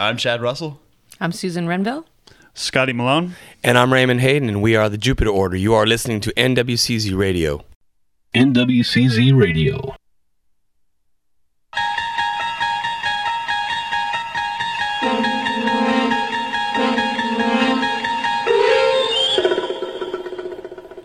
[0.00, 0.80] I'm Chad Russell.
[1.20, 2.06] I'm Susan Renville.
[2.54, 3.34] Scotty Malone.
[3.62, 5.58] And I'm Raymond Hayden, and we are the Jupiter Order.
[5.58, 7.66] You are listening to NWCZ Radio.
[8.34, 9.94] NWCZ Radio.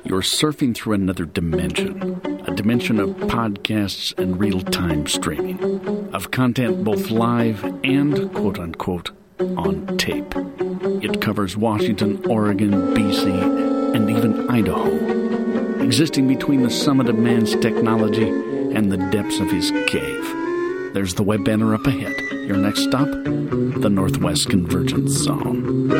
[0.06, 5.60] You're surfing through another dimension, a dimension of podcasts and real time streaming,
[6.14, 10.34] of content both live and quote unquote on tape.
[11.04, 18.30] It covers Washington, Oregon, BC, and even Idaho, existing between the summit of man's technology
[18.30, 20.24] and the depths of his cave.
[20.94, 22.16] There's the web banner up ahead.
[22.48, 25.92] Your next stop, the Northwest Convergence Zone.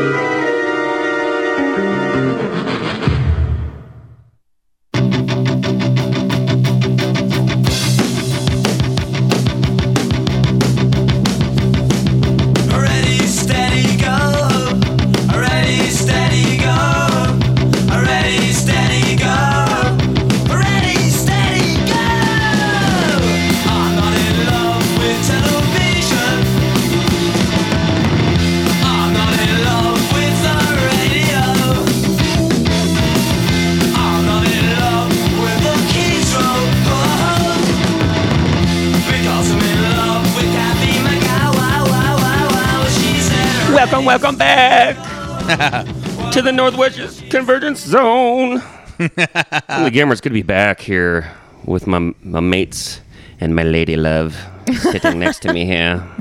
[46.46, 48.62] The Northwest Convergence Zone.
[48.98, 51.32] the Gammer's good to be back here
[51.66, 53.02] with my, my mates
[53.40, 54.38] and my lady love
[54.80, 56.04] sitting next to me here.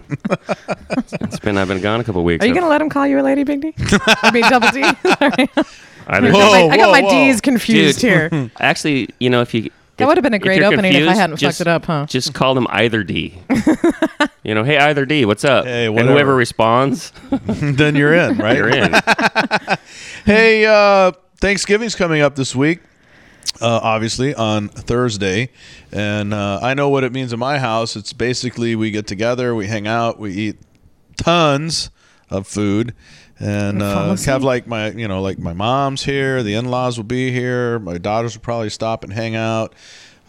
[1.21, 2.45] It's been I've been gone a couple weeks.
[2.45, 3.75] Are you going to let him call you a lady, Big D?
[3.79, 4.83] I mean, double D?
[5.03, 5.49] Sorry.
[6.07, 7.11] I I don't- got my, I got whoa, my whoa.
[7.11, 8.33] D's confused Dude.
[8.33, 8.51] here.
[8.61, 11.15] Actually, you know, if you That would have been a great you're opening if I
[11.15, 12.07] hadn't just- fucked it up, huh?
[12.07, 13.39] Just call them either D.
[14.43, 15.65] you know, hey either D, what's up?
[15.67, 18.57] Hey, and whoever responds, then you're in, right?
[18.57, 18.95] you're in.
[20.25, 22.81] Hey, uh, Thanksgiving's coming up this week.
[23.61, 25.51] Uh, obviously on Thursday,
[25.93, 27.95] and uh, I know what it means in my house.
[27.95, 30.57] It's basically we get together, we hang out, we eat
[31.17, 31.91] tons
[32.31, 32.95] of food,
[33.41, 34.27] and uh, asleep.
[34.29, 37.99] have like my you know like my mom's here, the in-laws will be here, my
[37.99, 39.75] daughters will probably stop and hang out.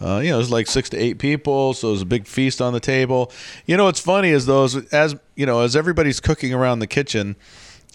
[0.02, 2.74] Uh, you know, it's like six to eight people, so there's a big feast on
[2.74, 3.32] the table.
[3.66, 7.36] You know, what's funny is those as you know as everybody's cooking around the kitchen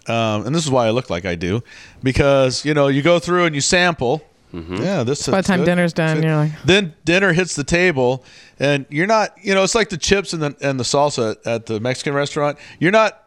[0.07, 1.61] um, and this is why I look like I do,
[2.01, 4.23] because you know you go through and you sample.
[4.53, 5.29] Yeah, this.
[5.29, 5.65] By the time good.
[5.65, 8.25] dinner's done, you're like- Then dinner hits the table,
[8.59, 9.33] and you're not.
[9.41, 12.57] You know, it's like the chips and the and the salsa at the Mexican restaurant.
[12.79, 13.20] You're not.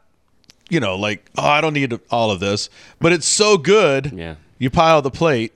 [0.70, 4.12] You know, like oh, I don't need all of this, but it's so good.
[4.12, 4.36] Yeah.
[4.58, 5.52] You pile the plate.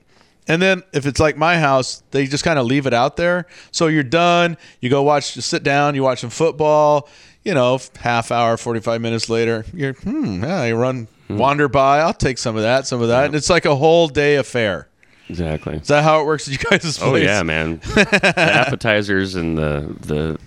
[0.46, 3.46] And then if it's like my house, they just kind of leave it out there.
[3.70, 4.56] So you're done.
[4.80, 7.08] You go watch, you sit down, you watch some football.
[7.44, 12.00] You know, half hour, forty five minutes later, you're hmm, yeah, you run, wander by.
[12.00, 14.88] I'll take some of that, some of that, and it's like a whole day affair.
[15.28, 15.76] Exactly.
[15.76, 17.02] Is that how it works at you guys' place?
[17.02, 17.78] Oh yeah, man.
[17.94, 20.38] the appetizers and the the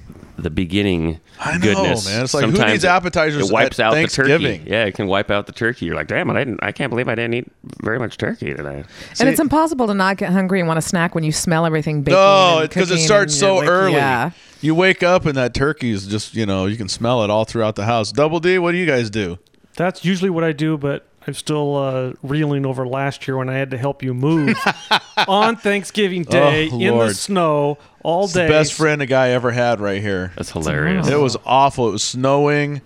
[0.41, 2.06] the beginning I know, goodness.
[2.06, 2.24] man.
[2.24, 4.63] It's like, who needs appetizers It wipes at out the turkey.
[4.66, 5.85] Yeah, it can wipe out the turkey.
[5.85, 6.63] You're like, damn it, I didn't.
[6.63, 8.84] I can't believe I didn't eat very much turkey today.
[9.19, 12.03] and it's impossible to not get hungry and want to snack when you smell everything
[12.03, 12.18] baking.
[12.18, 13.94] No, because it starts so like, early.
[13.94, 14.31] Yeah.
[14.62, 17.46] You wake up and that turkey is just, you know, you can smell it all
[17.46, 18.12] throughout the house.
[18.12, 19.40] Double D, what do you guys do?
[19.75, 23.53] That's usually what I do, but I'm still uh, reeling over last year when I
[23.53, 24.55] had to help you move
[25.27, 28.47] on Thanksgiving Day Oh, in the snow all It's the day.
[28.49, 30.31] best friend a guy ever had right here.
[30.35, 31.07] That's hilarious.
[31.07, 31.89] It was awful.
[31.89, 32.81] It was snowing.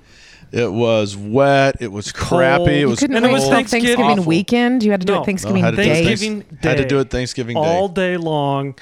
[0.52, 1.78] It was wet.
[1.82, 2.80] It was crappy.
[2.80, 2.90] It Cold.
[2.92, 4.84] was Couldn't And it wait was till Thanksgiving- Thanksgiving weekend.
[4.84, 5.22] You had to do No.
[5.22, 6.04] it Thanksgiving No, had to do it Day.
[6.06, 7.62] Thanksgiving Had to do it Thanksgiving Day.
[7.62, 8.76] all day long.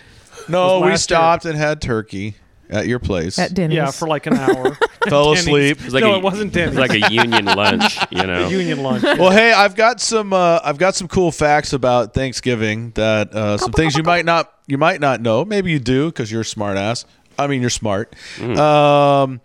[0.49, 0.97] no, we last year.
[1.17, 2.35] stopped and had turkey
[2.73, 3.37] at your place.
[3.39, 3.75] At Denny's.
[3.77, 4.75] Yeah, for like an hour.
[5.07, 5.47] Fell Denny's.
[5.47, 5.77] asleep.
[5.81, 6.77] It's like no, a- it wasn't Denny's.
[6.77, 8.45] It's like a union lunch, you know.
[8.45, 9.03] a union lunch.
[9.03, 10.33] Well, hey, I've got some.
[10.33, 12.91] Uh, I've got some cool facts about Thanksgiving.
[12.91, 15.45] That uh, some things you might not you might not know.
[15.45, 17.05] Maybe you do because you're a smart ass.
[17.39, 18.13] I mean, you're smart.
[18.41, 19.41] Um,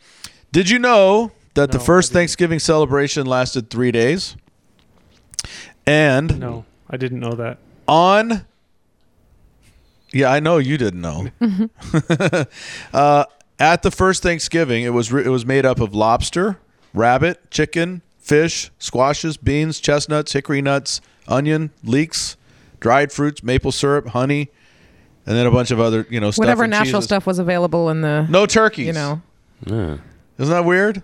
[0.53, 4.37] did you know that the first Thanksgiving celebration lasted three days?
[5.87, 7.59] And No, I didn't know that.
[7.87, 8.45] on
[10.13, 11.29] yeah i know you didn't know
[12.93, 13.25] uh,
[13.59, 16.59] at the first thanksgiving it was re- it was made up of lobster
[16.95, 22.37] rabbit chicken fish squashes beans chestnuts hickory nuts onion leeks
[22.81, 24.49] dried fruits maple syrup honey
[25.27, 27.05] and then a bunch of other you know stuff Whatever and natural cheeses.
[27.05, 28.27] stuff was available in the.
[28.31, 29.23] no turkeys You know.
[29.67, 29.97] Yeah,
[30.39, 31.03] isn't that weird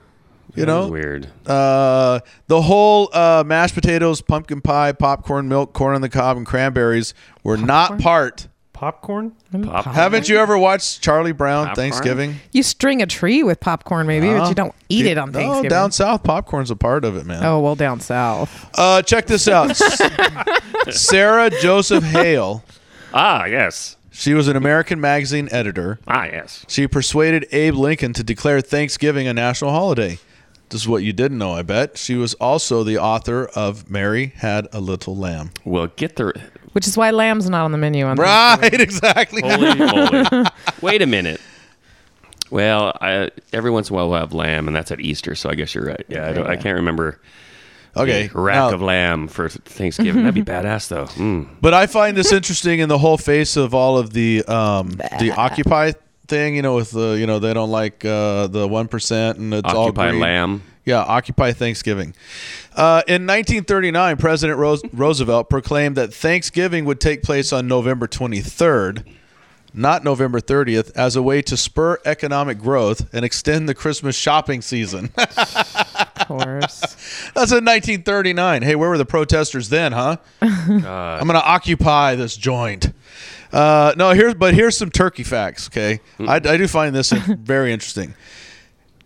[0.55, 1.29] you that know was weird.
[1.47, 6.47] uh, the whole uh, mashed potatoes, pumpkin pie, popcorn, milk, corn on the cob, and
[6.47, 7.13] cranberries
[7.43, 9.33] were not part Popcorn?
[9.63, 11.77] Pop- Haven't you ever watched Charlie Brown Popcorn?
[11.91, 12.35] Thanksgiving?
[12.53, 15.71] You string a tree with popcorn, maybe, but you don't eat it on No, Thanksgiving.
[15.71, 17.43] down south, popcorn's a part of it, man.
[17.45, 18.69] oh well, down south.
[18.79, 19.75] Uh, check this out.
[20.91, 22.65] Sarah Joseph Hale.
[23.13, 23.97] Ah, yes.
[24.11, 25.99] She was an American magazine editor.
[26.07, 26.65] Ah, yes.
[26.69, 30.19] She persuaded Abe Lincoln to declare Thanksgiving a national holiday.
[30.71, 31.99] This is what you didn't know, I bet.
[31.99, 35.51] She was also the author of Mary Had a Little Lamb.
[35.65, 36.41] Well, get the
[36.75, 39.43] Which is why lamb's not on the menu on Right, exactly.
[39.43, 40.45] holy moly.
[40.83, 41.41] Wait a minute.
[42.51, 45.49] Well, I, every once in a while we'll have lamb, and that's at Easter, so
[45.51, 46.05] I guess you're right.
[46.09, 47.21] Yeah, I, don't, I can't remember.
[47.97, 48.29] Okay.
[48.33, 50.25] a rack now- of lamb for Thanksgiving.
[50.25, 51.07] That'd be badass, though.
[51.07, 51.49] Mm.
[51.61, 55.33] But I find this interesting in the whole face of all of the um, the
[55.37, 55.93] Occupy
[56.27, 56.57] thing.
[56.57, 59.73] You know, with the you know they don't like uh, the one percent and it's
[59.73, 60.21] all Occupy green.
[60.21, 60.63] lamb.
[60.85, 62.15] Yeah, Occupy Thanksgiving.
[62.75, 69.05] Uh, in 1939, President Ros- Roosevelt proclaimed that Thanksgiving would take place on November 23rd,
[69.73, 74.61] not November 30th, as a way to spur economic growth and extend the Christmas shopping
[74.63, 75.11] season.
[76.17, 76.81] Of course.
[77.35, 78.63] That's in 1939.
[78.63, 80.17] Hey, where were the protesters then, huh?
[80.41, 82.93] I'm going to occupy this joint.
[83.53, 85.69] Uh, no, here's but here's some turkey facts.
[85.69, 88.15] Okay, I, I do find this very interesting.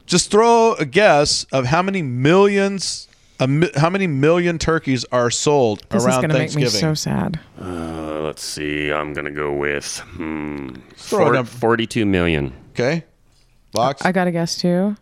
[0.09, 3.09] Just throw a guess of how many millions,
[3.47, 6.81] mi- how many million turkeys are sold This is around gonna make me Thanksgiving.
[6.81, 7.39] so sad.
[7.61, 8.91] Uh, let's see.
[8.91, 12.53] I'm gonna go with hmm, Throw a four- 42 million.
[12.71, 13.05] okay,
[13.73, 14.97] box I got a guess too.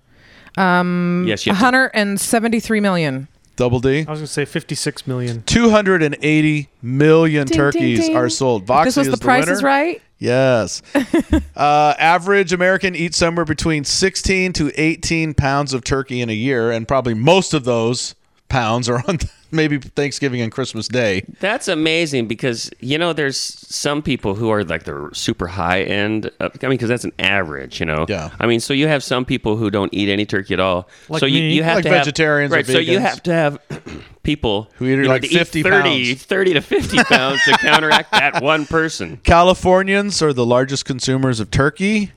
[0.57, 3.29] yes, you have to- 173 million.
[3.57, 4.05] Double D.
[4.07, 5.43] I was going to say 56 million.
[5.43, 8.17] 280 million Ding, ding, turkeys ding.
[8.17, 8.63] are sold.
[8.63, 10.01] If Voxy this was is the price is right.
[10.19, 10.83] Yes.
[11.57, 16.71] uh, average American eats somewhere between 16 to 18 pounds of turkey in a year,
[16.71, 18.15] and probably most of those
[18.49, 19.19] pounds are on
[19.51, 21.25] maybe Thanksgiving and Christmas Day.
[21.41, 26.31] That's amazing because you know there's some people who are like the super high end.
[26.41, 28.07] I mean, because that's an average, you know.
[28.09, 28.31] Yeah.
[28.41, 30.89] I mean, so you have some people who don't eat any turkey at all.
[31.09, 31.55] Like so you, me.
[31.55, 32.67] you have Like to have- vegetarians or right?
[32.67, 33.59] So you have to have
[34.23, 36.23] people Who eat know, like to 50 30, pounds.
[36.25, 39.19] 30 to 50 pounds to counteract that one person.
[39.19, 42.13] Californians are the largest consumers of turkey.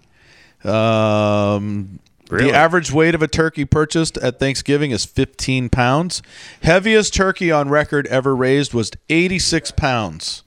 [0.63, 1.99] Um,
[2.29, 2.51] Really?
[2.51, 6.21] The average weight of a turkey purchased at Thanksgiving is 15 pounds.
[6.61, 10.43] Heaviest turkey on record ever raised was 86 pounds.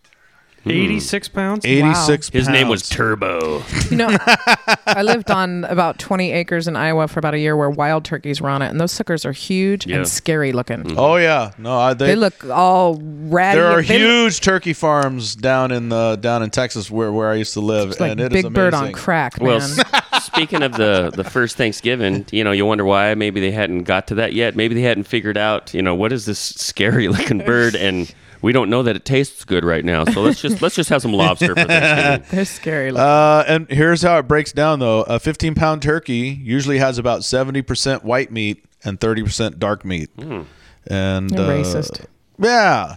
[0.64, 0.70] Hmm.
[0.70, 1.64] 86 pounds?
[1.66, 2.88] 86 His name was pounds.
[2.90, 3.62] Turbo.
[3.90, 4.16] You know,
[4.86, 8.40] I lived on about 20 acres in Iowa for about a year where wild turkeys
[8.40, 9.96] were on it, and those suckers are huge Yeah.
[9.96, 10.84] and scary looking.
[10.84, 10.98] Mm-hmm.
[10.98, 13.58] Oh yeah, no, I, they, They look all ratty.
[13.58, 17.30] There are They look huge turkey farms down in the down in Texas where, where
[17.30, 18.52] I used to live, like and it is Big amazing.
[18.52, 19.46] Bird on crack, man.
[19.48, 23.50] Well, s- speaking of the the first Thanksgiving, you know, you wonder why maybe they
[23.50, 24.54] hadn't got to that yet.
[24.54, 28.12] Maybe they hadn't figured out, you know, what is this scary looking bird, and
[28.42, 30.04] we don't know that it tastes good right now.
[30.04, 32.26] So let's just let's just have some lobster for Thanksgiving.
[32.30, 32.90] They're scary.
[32.90, 33.04] looking.
[33.04, 37.24] Uh, and here's how it breaks down though: a 15 pound turkey usually has about
[37.24, 40.10] 70 percent white meat and 30 percent dark meat.
[40.18, 42.04] And You're uh, racist.
[42.38, 42.96] Yeah,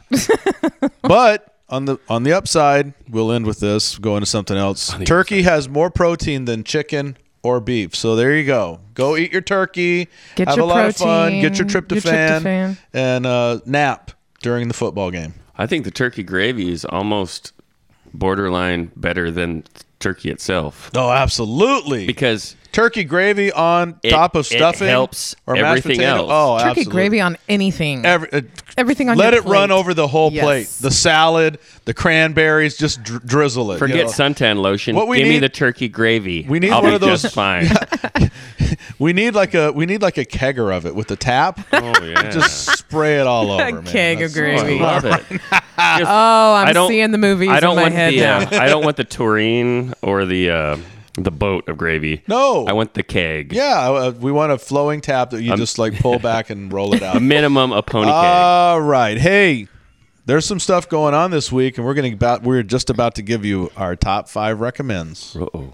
[1.04, 3.98] but on the on the upside, we'll end with this.
[4.00, 4.94] Go into something else.
[5.06, 7.96] Turkey has more protein than chicken or beef.
[7.96, 8.80] So there you go.
[8.96, 10.08] Go eat your turkey.
[10.36, 11.34] Get have your a lot of fun.
[11.42, 12.78] Get your protein, tryptophan, your tryptophan.
[12.94, 14.12] and uh, nap
[14.46, 15.34] during the football game.
[15.58, 17.52] I think the turkey gravy is almost
[18.14, 19.64] borderline better than
[20.00, 22.06] turkey itself Oh, absolutely.
[22.06, 26.18] because turkey gravy on It- top of stuffing helps or mashed everything potato.
[26.30, 26.30] else.
[26.32, 26.92] Oh, Turkey absolutely.
[26.94, 28.06] gravy on anything.
[28.06, 28.42] Every, uh,
[28.78, 30.44] Everything on let your it run over the whole Yes.
[30.44, 30.68] plate.
[30.82, 33.76] The salad, the cranberries, just dr- drizzle it.
[33.76, 34.12] you forget know.
[34.12, 34.96] suntan lotion.
[34.96, 36.46] What we Give me the turkey gravy.
[36.48, 37.68] we need I'll one be of those- just fine.
[39.00, 41.60] We need like a we need like a kegger of it with the tap.
[41.74, 43.64] oh yeah, Just spray it all over.
[43.64, 43.84] A man.
[43.86, 44.80] keg of That's- gravy.
[44.80, 45.24] I love it.
[45.30, 48.20] Just- Oh, I'm I don't- seeing the movies I don't in my want head the
[48.22, 48.40] now.
[48.40, 50.78] uh, I don't want the tureen or the uh,
[51.18, 52.24] the boat of gravy.
[52.28, 52.66] No.
[52.66, 53.54] I want the keg.
[53.54, 56.94] Yeah, uh, we want a flowing tap that you just like pull back and roll
[56.94, 57.22] it A out.
[57.22, 58.14] minimum a pony keg.
[58.14, 59.18] All right.
[59.18, 59.68] Hey,
[60.26, 63.16] there's some stuff going on this week, and we're going to about we're just about
[63.16, 65.36] to give you our top five recommends.
[65.36, 65.74] Uh-oh.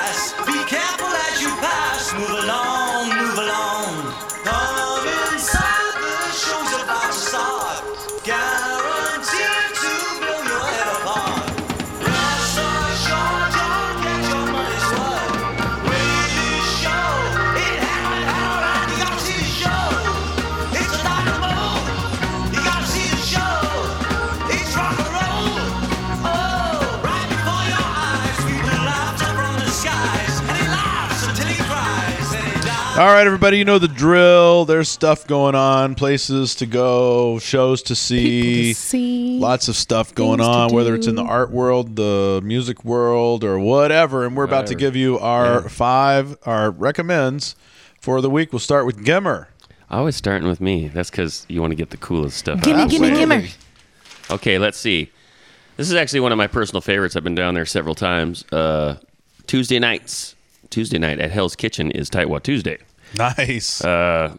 [32.91, 34.65] All right, everybody, you know the drill.
[34.65, 38.73] There's stuff going on, places to go, shows to see.
[38.73, 39.39] To see.
[39.39, 43.57] Lots of stuff going on, whether it's in the art world, the music world, or
[43.57, 44.25] whatever.
[44.25, 45.67] And we're about to give you our Yeah.
[45.69, 47.55] five, our recommends
[48.01, 48.51] for the week.
[48.51, 49.47] We'll start with Gimmer.
[49.89, 50.89] Always starting with me.
[50.89, 52.61] That's because you want to get the coolest stuff.
[52.61, 52.89] Gimme, out.
[52.89, 53.37] gimme, Absolutely.
[53.37, 53.51] gimme.
[54.29, 55.09] Okay, let's see.
[55.77, 57.15] This is actually one of my personal favorites.
[57.15, 58.43] I've been down there several times.
[58.51, 58.95] Uh,
[59.47, 60.35] Tuesday nights.
[60.71, 62.79] Tuesday night at Hell's Kitchen is Tightwad Tuesday.
[63.17, 63.83] Nice.
[63.83, 64.35] Uh,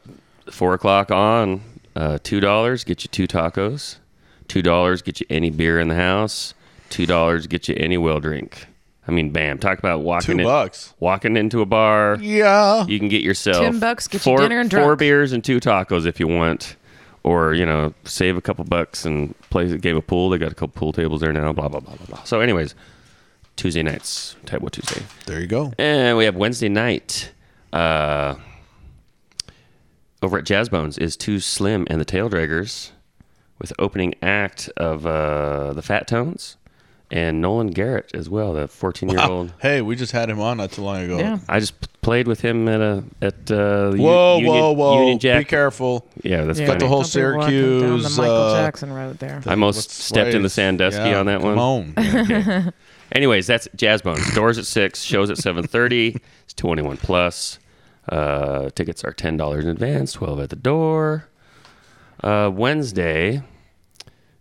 [0.50, 1.60] four o'clock on.
[1.94, 3.96] Uh, two dollars get you two tacos.
[4.48, 6.54] Two dollars get you any beer in the house.
[6.88, 8.66] Two dollars get you any well drink.
[9.06, 9.58] I mean, bam!
[9.58, 10.94] Talk about walking Two in, bucks.
[11.00, 12.18] walking into a bar.
[12.20, 12.86] Yeah.
[12.86, 16.06] You can get yourself Ten bucks, get you dinner and four beers and two tacos
[16.06, 16.76] if you want,
[17.24, 20.30] or you know, save a couple bucks and play Gave a game of pool.
[20.30, 21.52] They got a couple pool tables there now.
[21.52, 22.22] Blah blah blah blah blah.
[22.22, 22.74] So, anyways,
[23.62, 25.72] Tuesday nights, Tightwad Tuesday, There you go.
[25.78, 27.30] and we have Wednesday night.
[27.72, 28.34] Uh,
[30.20, 32.90] over at Jazz Bones is Too Slim and the Tail Draggers,
[33.60, 36.56] with opening act of uh, the Fat Tones
[37.12, 39.52] and Nolan Garrett as well, the 14 year old.
[39.60, 41.18] Hey, we just had him on not too long ago.
[41.20, 41.38] Yeah.
[41.48, 44.72] I just p- played with him at a at uh, the U- Whoa, Union, whoa,
[44.72, 44.98] whoa!
[45.00, 45.40] Union Jack.
[45.42, 46.04] Be careful.
[46.24, 49.40] Yeah, that's Yeah, got the whole don't be down the Michael uh, Jackson Road there.
[49.46, 50.50] I almost What's stepped in the right?
[50.50, 51.94] Sandusky Yeah, on that come one.
[51.96, 52.72] on.
[53.12, 54.34] Anyways, that's Jazz Bones.
[54.34, 56.16] Doors at six, shows at seven thirty.
[56.44, 57.58] It's twenty one plus.
[58.08, 61.28] Uh, tickets are ten dollars in advance, twelve at the door.
[62.22, 63.42] Uh, Wednesday,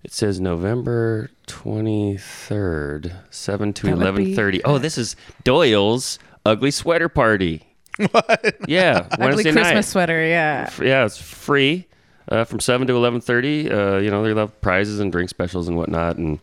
[0.03, 4.57] it says November twenty third, seven to eleven thirty.
[4.59, 7.63] be- Oh, this is Doyle's ugly sweater party.
[8.11, 8.55] What?
[8.67, 9.81] Yeah, Ugly Christmas night.
[9.85, 10.71] sweater, yeah.
[10.81, 11.87] Yeah, it's free
[12.29, 13.69] uh, from seven to eleven thirty.
[13.69, 16.15] Uh, you know, they love prizes and drink specials and whatnot.
[16.17, 16.39] And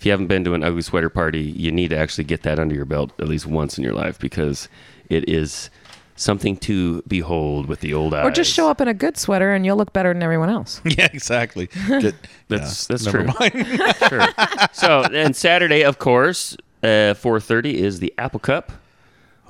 [0.00, 2.58] if you haven't been to an ugly sweater party, you need to actually get that
[2.58, 4.66] under your belt at least once in your life because
[5.10, 5.68] it is
[6.16, 8.24] something to behold with the old eyes.
[8.24, 10.80] Or just show up in a good sweater and you'll look better than everyone else.
[10.86, 11.66] yeah, exactly.
[11.86, 12.14] Get,
[12.48, 13.34] That's yeah, that's never true.
[13.38, 13.96] mind.
[14.08, 14.26] sure.
[14.72, 18.72] So and Saturday, of course, uh, four thirty is the Apple Cup.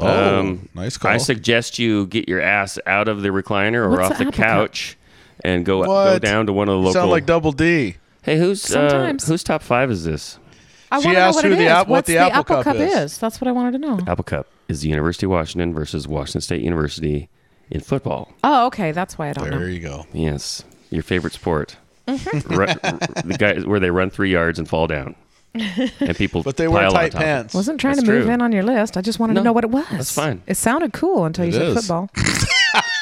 [0.01, 1.13] Oh, nice call.
[1.13, 4.25] Um, I suggest you get your ass out of the recliner or What's off the
[4.25, 4.47] the, Apple Cup?
[4.47, 4.97] couch
[5.45, 6.93] and go go down to one of the You local.
[6.95, 7.99] Sound like Double D.
[8.23, 9.27] Hey, who's uh, Sometimes.
[9.27, 10.39] whose top five is this?
[10.93, 11.69] I She want to know asked what who the is.
[11.69, 12.95] app- what What's the the, Apple Apple Cup Cup, is.
[12.95, 13.19] is.
[13.19, 14.01] That's what I wanted to know.
[14.07, 17.29] Apple Cup is the University of Washington versus Washington State University
[17.71, 18.33] in football.
[18.45, 18.91] Oh, okay.
[18.93, 19.51] That's why I don't know.
[19.51, 19.67] There know.
[19.67, 20.07] you go.
[20.13, 21.77] Yes, your favorite sport.
[22.09, 22.55] Mm-hmm.
[22.55, 22.67] Ru-
[23.33, 25.15] the guy where they run three yards and fall down,
[25.55, 26.43] and people.
[26.45, 27.55] But they wear pile on tight top of pants.
[27.55, 28.33] Wasn't trying That's to move true.
[28.35, 28.97] in on your list.
[28.97, 29.87] I just wanted No, to know what it was.
[29.91, 30.43] that's fine.
[30.49, 31.75] It sounded cool until you It said is.
[31.87, 32.11] football.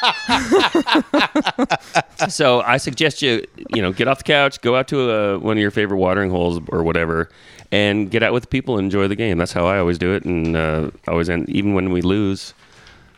[2.29, 5.57] So I suggest you, you know, get off the couch, go out to uh one
[5.57, 7.29] of your favorite watering holes or whatever,
[7.71, 9.37] and get out with people and enjoy the game.
[9.37, 11.49] That's how I always do it, and uh, always end.
[11.49, 12.53] Even when we lose,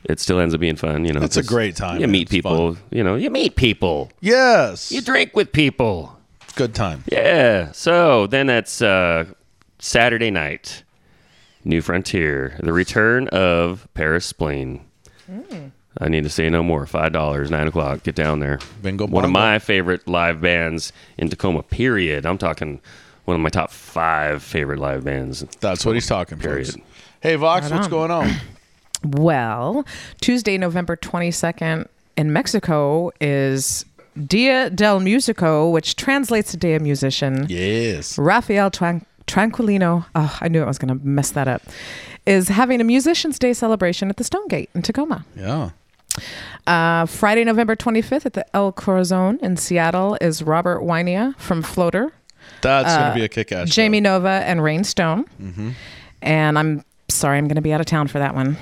[0.03, 1.05] it still ends up being fun.
[1.05, 2.11] You know, It's a great time, You man.
[2.11, 2.77] meet It's people.
[2.91, 4.11] You know, you meet people.
[4.21, 4.91] Yes.
[4.91, 6.15] You drink with people.
[6.55, 7.03] Good time.
[7.11, 7.71] Yeah.
[7.71, 9.25] So then that's uh,
[9.79, 10.83] Saturday night.
[11.63, 12.57] New Frontier.
[12.61, 14.81] The return of Paris Spleen.
[16.00, 16.86] I need to say no more.
[16.86, 18.03] Five dollars, nine o'clock.
[18.03, 18.60] Get down there.
[18.81, 19.39] Bingo One of bongo.
[19.39, 21.63] my favorite live bands in Tacoma.
[21.63, 22.25] Period.
[22.25, 22.79] I'm talking
[23.25, 25.41] one of my top five favorite live bands.
[25.60, 26.67] That's what he's talking, Period.
[26.67, 26.81] folks.
[27.19, 27.91] Hey, Vox, Right what's on.
[27.91, 28.31] going on?
[29.03, 29.83] Well,
[30.21, 33.83] Tuesday, November 22nd in Mexico is
[34.27, 37.48] Dia del Musico, which translates to Day of Musician.
[37.50, 38.17] yes.
[38.19, 41.63] Rafael Tran- Tranquilino, oh, I knew I was going to mess that up,
[42.27, 45.25] is having a Musicians Day celebration at the Stonegate in Tacoma.
[45.36, 45.71] Yeah.
[46.67, 52.11] Uh, Friday, November 25th at the El Corazon in Seattle is Robert Wynia from Floater,
[52.61, 53.63] That's going to be a kick ass.
[53.67, 55.25] Uh, Jamie Nova, and Rain Stone.
[56.21, 58.57] And I'm sorry, I'm going to be out of town for that one.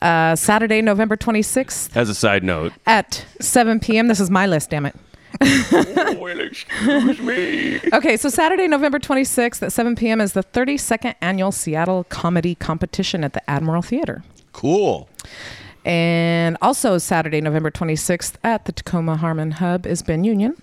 [0.00, 2.72] Uh, Saturday, November 26th As a side note.
[2.86, 4.08] at 7 p.m.
[4.08, 4.96] This is my list, damn it.
[6.20, 7.80] well, excuse me.
[7.92, 10.20] Okay, so Saturday, November 26th at 7 p.m.
[10.20, 14.24] is the 32nd annual Seattle Comedy Competition at the Admiral Theater.
[14.52, 15.08] Cool.
[15.84, 20.56] And also Saturday, November 26th at the Tacoma Harmon Hub is Ben Union.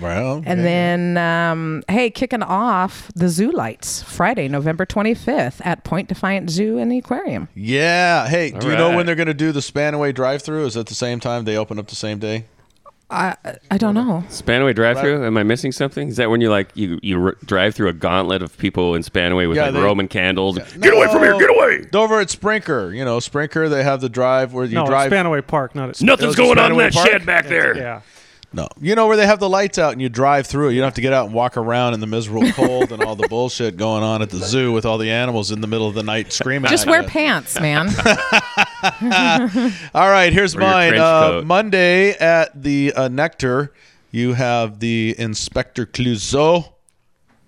[0.00, 6.08] Well, And then, um, hey, kicking off the Zoo Lights Friday, November 25th at Point
[6.08, 7.48] Defiance Zoo and the Aquarium.
[7.54, 8.26] yeah.
[8.26, 10.64] Hey, do you know when they're going to do the Spanaway drive-through?
[10.66, 12.46] Is it the same time they open up the same day?
[13.12, 13.36] I
[13.70, 14.24] I don't know.
[14.28, 15.24] Spanaway drive-through.
[15.26, 16.08] Am I missing something?
[16.08, 19.02] Is that when you like you you r- drive through a gauntlet of people in
[19.02, 20.58] Spanaway with Yeah, like they- Roman candles?
[20.80, 21.38] Get away from here!
[21.38, 21.86] Get away!
[21.94, 25.12] Over at Sprinker, you know, Sprinker, they have the drive where you no, drive.
[25.12, 27.08] Spanaway Park, not at Nothing's going on in Spanaway that Park?
[27.08, 27.76] shed back there.
[27.76, 28.00] Yeah.
[28.54, 30.72] No, you know where they have the lights out and you drive through it.
[30.74, 33.16] You don't have to get out and walk around in the miserable cold and all
[33.16, 35.94] the bullshit going on at the zoo with all the animals in the middle of
[35.94, 36.68] the night screaming.
[36.70, 37.08] Just at wear you.
[37.08, 37.88] pants, man.
[39.94, 40.98] All right, here's mine.
[40.98, 41.42] Uh.
[41.44, 43.72] Monday at the uh, Nectar,
[44.10, 46.72] you have the Inspector Clouseau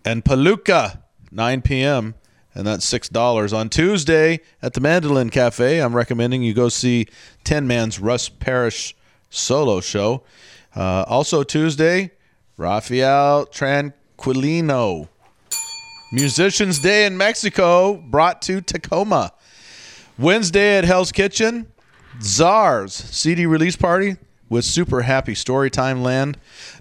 [0.04, 1.00] and Palooka,
[1.32, 2.14] 9 p.m.,
[2.54, 3.52] and that's $6.
[3.52, 7.08] On Tuesday at the Mandolin Cafe, I'm recommending you go see
[7.42, 8.94] 10 Man's Russ Parrish
[9.28, 10.22] solo show.
[10.76, 12.12] Uh, also, Tuesday,
[12.56, 15.08] Rafael Tranquilino.
[16.12, 19.32] Musicians Day in Mexico brought to Tacoma.
[20.18, 21.66] Wednesday at Hell's Kitchen,
[22.20, 24.16] Czars CD release party
[24.48, 26.38] with Super Happy Storytime Land.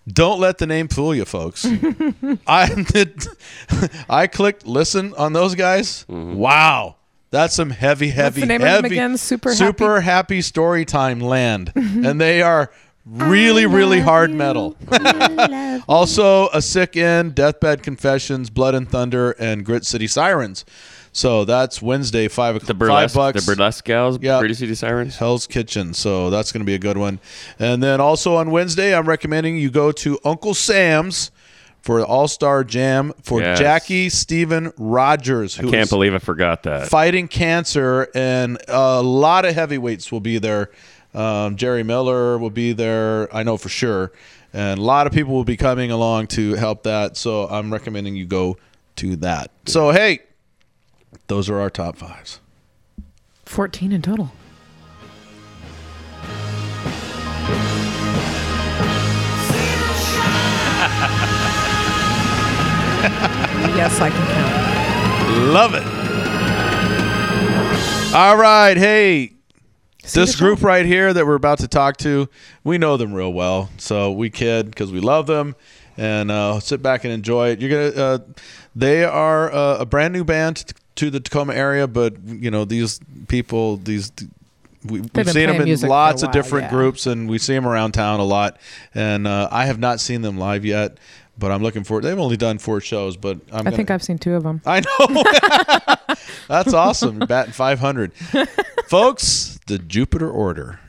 [0.08, 1.66] Don't let the name fool you, folks.
[2.48, 3.26] I did,
[4.10, 6.06] I clicked listen on those guys.
[6.10, 6.36] Mm-hmm.
[6.36, 6.98] Wow.
[7.32, 9.18] That's some heavy, heavy, the name of them heavy, again?
[9.18, 12.72] Super super happy Storytime Land, and they are
[13.08, 14.78] really, really hard metal.
[15.88, 20.64] also, a sick end, Deathbed Confessions, Blood and Thunder, and Grit City Sirens.
[21.16, 22.68] So that's Wednesday, five o'clock.
[22.68, 23.46] The burlesque, five bucks.
[23.46, 24.40] the burlesque gals, Yeah.
[24.40, 25.16] Grit City Sirens.
[25.18, 25.94] Hell's Kitchen.
[25.94, 27.20] So that's going to be a good one.
[27.60, 31.30] And then also on Wednesday, I'm recommending you go to Uncle Sam's
[31.82, 33.60] for All Star Jam for Yes.
[33.60, 36.88] Jackie Stephen Rogers, who Can't believe I forgot that.
[36.88, 40.72] fighting cancer, and a lot of heavyweights will be there.
[41.14, 44.12] Um, Jerry Miller will be there, I know for sure.
[44.52, 47.18] And a lot of people will be coming along to help that.
[47.18, 48.58] So I'm recommending you go
[48.96, 49.52] to that.
[49.68, 50.20] So, hey,
[51.28, 52.40] those are our top fives.
[53.46, 54.32] 14 in total.
[63.76, 65.48] yes, I can count.
[65.54, 65.84] Love it.
[68.16, 68.78] All right.
[68.78, 69.34] Hey,
[70.04, 70.46] See this the show?
[70.46, 72.30] group right here that we're about to talk to,
[72.64, 73.70] we know them real well.
[73.78, 75.56] So we kid because we love them
[75.98, 77.60] and uh, sit back and enjoy it.
[77.62, 78.18] You're going to, uh,
[78.76, 82.66] they are uh, a brand new band t- to the Tacoma area, but, you know,
[82.66, 84.12] these people, these.
[84.86, 86.72] We, we've been seen them in lots of while, different yeah.
[86.72, 88.58] groups, and we see them around town a lot.
[88.94, 90.98] And uh, I have not seen them live yet,
[91.38, 92.04] but I'm looking forward.
[92.04, 94.62] They've only done four shows, but I'm I gonna, think I've seen two of them.
[94.66, 96.16] I know.
[96.48, 97.20] That's awesome.
[97.20, 98.14] Batting 500.
[98.88, 100.80] Folks, the Jupiter Order.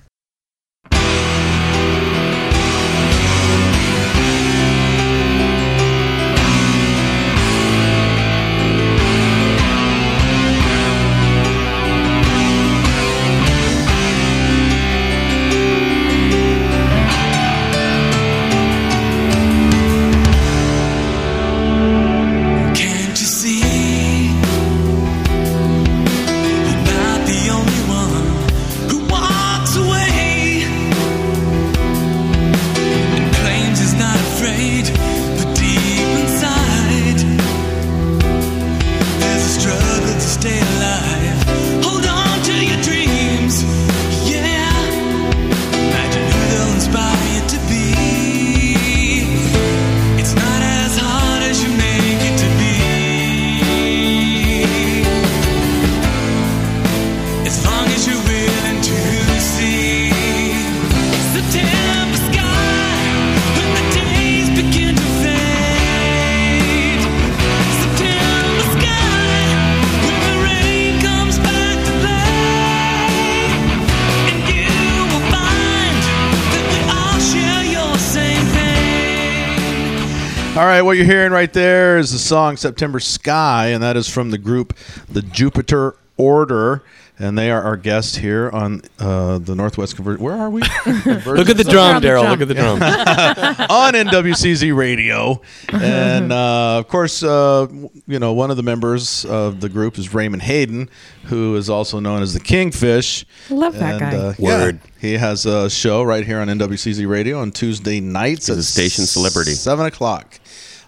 [80.76, 84.30] Right, what you're hearing right there is the song September Sky, and that is from
[84.30, 84.76] the group
[85.08, 86.82] The Jupiter Order.
[87.16, 90.18] And they are our guest here on uh, the Northwest Convert.
[90.18, 90.62] Where are we?
[90.86, 92.28] Look at the drum, Daryl.
[92.28, 92.82] Look at the drum.
[93.70, 95.40] on NWCZ Radio.
[95.72, 97.68] And uh, of course, uh,
[98.08, 100.90] you know, one of the members of the group is Raymond Hayden,
[101.26, 103.24] who is also known as the Kingfish.
[103.48, 104.16] Love that And, guy.
[104.16, 104.80] uh, yeah, Word.
[105.00, 108.64] he has a show right here on NWCZ Radio on Tuesday nights He's at a
[108.64, 109.52] station celebrity.
[109.52, 110.40] seven o'clock.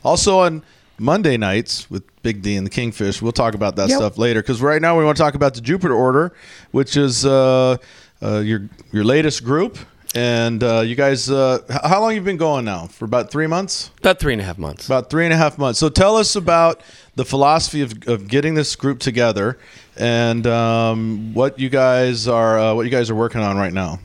[0.05, 0.63] Also on
[0.99, 3.21] Monday nights with Big D and the Kingfish.
[3.21, 3.99] We'll talk about that Yep.
[3.99, 6.33] stuff later because right now we want to talk about the Jupiter Order,
[6.71, 7.77] which is uh,
[8.23, 9.79] uh, your your latest group.
[10.15, 12.87] And uh, you guys, uh, how long you been going now?
[12.87, 13.91] For about three months.
[13.99, 14.87] About three and a half months.
[14.87, 15.79] About three and a half months.
[15.79, 16.81] So tell us about
[17.17, 19.59] the philosophy of, of getting this group together
[19.95, 23.99] and um, what you guys are uh, what you guys are working on right now.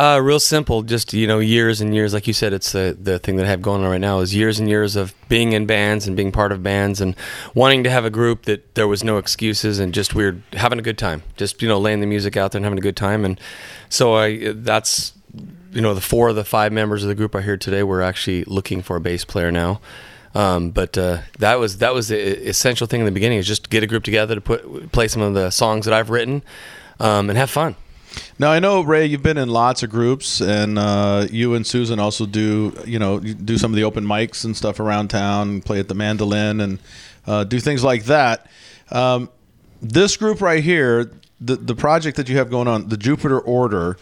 [0.00, 0.82] Uh, real simple.
[0.82, 2.14] Just you know, years and years.
[2.14, 4.34] Like you said, it's the the thing that I have going on right now is
[4.34, 7.14] years and years of being in bands and being part of bands and
[7.54, 10.78] wanting to have a group that there was no excuses and just we were having
[10.78, 11.22] a good time.
[11.36, 13.26] Just you know, laying the music out there and having a good time.
[13.26, 13.38] And
[13.90, 15.12] so I that's
[15.70, 17.82] you know the four of the five members of the group are here today.
[17.82, 19.82] We're actually looking for a bass player now.
[20.34, 23.68] Um, but uh, that was that was the essential thing in the beginning is just
[23.68, 26.42] get a group together to put play some of the songs that I've written
[26.98, 27.76] um, and have fun.
[28.38, 31.98] Now I know Ray, you've been in lots of groups, and uh, you and Susan
[31.98, 35.78] also do you know do some of the open mics and stuff around town, play
[35.78, 36.78] at the mandolin, and
[37.26, 38.46] uh, do things like that.
[38.90, 39.30] Um,
[39.82, 43.96] this group right here, the the project that you have going on, the Jupiter Order.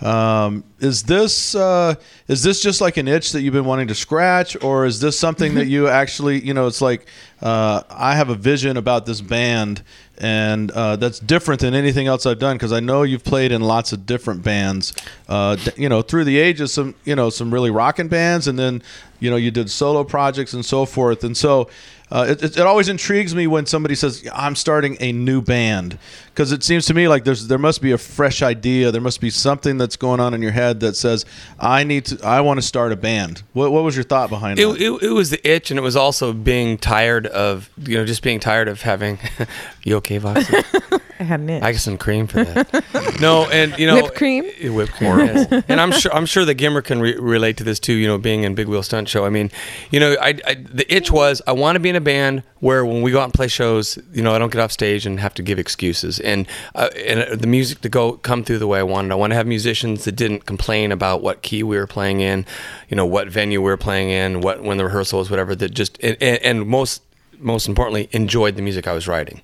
[0.00, 1.94] Um, is this uh,
[2.28, 5.18] is this just like an itch that you've been wanting to scratch, or is this
[5.18, 7.06] something that you actually, you know, it's like
[7.40, 9.82] uh, I have a vision about this band,
[10.18, 13.62] and uh, that's different than anything else I've done because I know you've played in
[13.62, 14.92] lots of different bands,
[15.30, 18.82] uh, you know, through the ages, some you know some really rocking bands, and then
[19.18, 21.68] you know you did solo projects and so forth, and so.
[22.08, 25.98] Uh, it, it, it always intrigues me when somebody says I'm starting a new band
[26.36, 29.22] because it seems to me like there's there must be a fresh idea there must
[29.22, 31.24] be something that's going on in your head that says
[31.58, 34.58] I need to I want to start a band what, what was your thought behind
[34.58, 37.96] It, that it, it was the itch, and it was also being tired of you
[37.96, 39.18] know just being tired of having.
[39.84, 40.52] you okay, Vox?
[41.18, 41.62] I had an itch.
[41.62, 43.16] I got some cream for that.
[43.20, 44.44] no, and you know Whipped cream?
[44.44, 45.18] Eh, eh, whipped cream.
[45.18, 45.64] yes.
[45.68, 47.94] And I'm sure I'm sure that Gimmer can re- relate to this too.
[47.94, 49.24] You know, being in Big Wheel Stunt Show.
[49.24, 49.50] I mean,
[49.90, 52.84] you know, I, I the itch was I want to be in a band where
[52.84, 55.18] when we go out and play shows, you know, I don't get off stage and
[55.20, 58.66] have to give excuses, and uh, and uh, the music to go come through the
[58.66, 59.12] way I wanted.
[59.12, 62.44] I want to have musicians that didn't complain about what key we were playing in,
[62.88, 65.54] you know, what venue we were playing in, what when the rehearsal was, whatever.
[65.54, 67.02] That just and, and, and most
[67.38, 69.40] most importantly enjoyed the music I was writing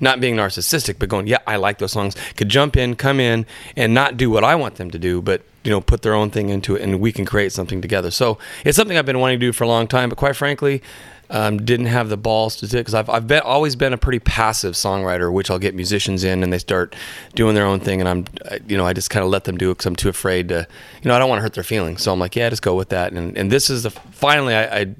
[0.00, 2.16] not being narcissistic, but going, yeah, I like those songs.
[2.36, 5.42] Could jump in, come in, and not do what I want them to do, but
[5.62, 8.10] you know, put their own thing into it, and we can create something together.
[8.10, 10.82] So it's something I've been wanting to do for a long time, but quite frankly,
[11.30, 13.98] um, didn't have the balls to do it because I've I've been, always been a
[13.98, 16.94] pretty passive songwriter, which I'll get musicians in and they start
[17.34, 19.56] doing their own thing, and I'm, I- you know, I just kind of let them
[19.56, 20.66] do it because I'm too afraid to,
[21.02, 22.02] you know, I don't want to hurt their feelings.
[22.02, 23.12] So I'm like, yeah, just go with that.
[23.12, 24.94] And and this is the finally, I, I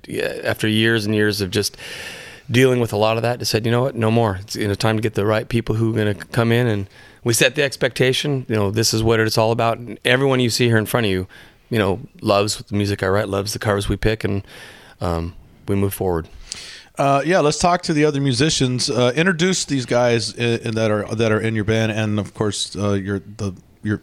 [0.45, 1.77] after years and years of just
[2.51, 4.37] dealing with a lot of that, just said, you know what, no more.
[4.41, 6.67] It's you know time to get the right people who are going to come in,
[6.67, 6.89] and
[7.23, 8.47] we set the expectation.
[8.49, 9.79] You know, this is what it's all about.
[9.79, 11.27] And everyone you see here in front of you,
[11.71, 14.43] you know, loves the music I write, loves the covers we pick, and
[15.01, 15.35] um,
[15.67, 16.29] we move forward.
[16.97, 18.89] Uh, yeah, let's talk to the other musicians.
[18.89, 22.35] Uh, introduce these guys i in, that are that are in your band, and of
[22.35, 24.01] course, uh, your the your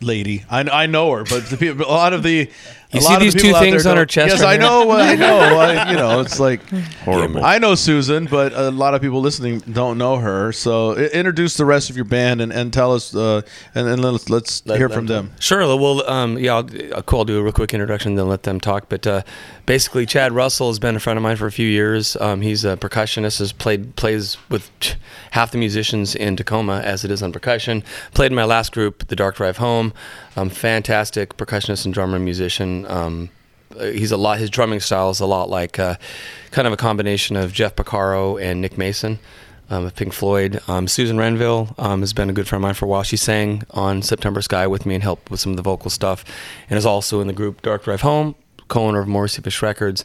[0.00, 0.44] lady.
[0.50, 2.50] I, I know her, but the a lot of the
[2.94, 4.68] You see lot of the these two things on her chest Yes, right I there?
[4.68, 4.90] know.
[4.90, 5.38] I know.
[5.58, 6.60] I, you know, it's like
[7.04, 7.44] Horrible.
[7.44, 10.52] I know Susan, but a lot of people listening don't know her.
[10.52, 13.42] So introduce the rest of your band and, and tell us, uh,
[13.74, 15.32] and then let's let's hear from them.
[15.40, 15.60] Sure.
[15.76, 18.44] Well, um, yeah, I'll, I'll, cool, I'll do a real quick introduction, and then let
[18.44, 18.88] them talk.
[18.88, 19.22] But uh,
[19.66, 22.16] basically, Chad Russell has been a friend of mine for a few years.
[22.16, 24.70] Um, he's a percussionist, has played plays with
[25.32, 27.82] half the musicians in Tacoma as it is on percussion.
[28.12, 29.92] Played in my last group, The Dark Drive Home.
[30.36, 32.86] Um, fantastic percussionist and drummer and musician.
[32.86, 33.30] Um,
[33.78, 34.38] uh, he's a lot.
[34.38, 35.96] His drumming style is a lot like uh,
[36.50, 39.18] kind of a combination of Jeff Porcaro and Nick Mason
[39.70, 40.60] um, of Pink Floyd.
[40.68, 43.02] Um, Susan Renville um, has been a good friend of mine for a while.
[43.02, 46.24] She sang on September Sky with me and helped with some of the vocal stuff,
[46.68, 48.34] and is also in the group Dark Drive Home,
[48.68, 50.04] co-owner of Morrissey Fish Records.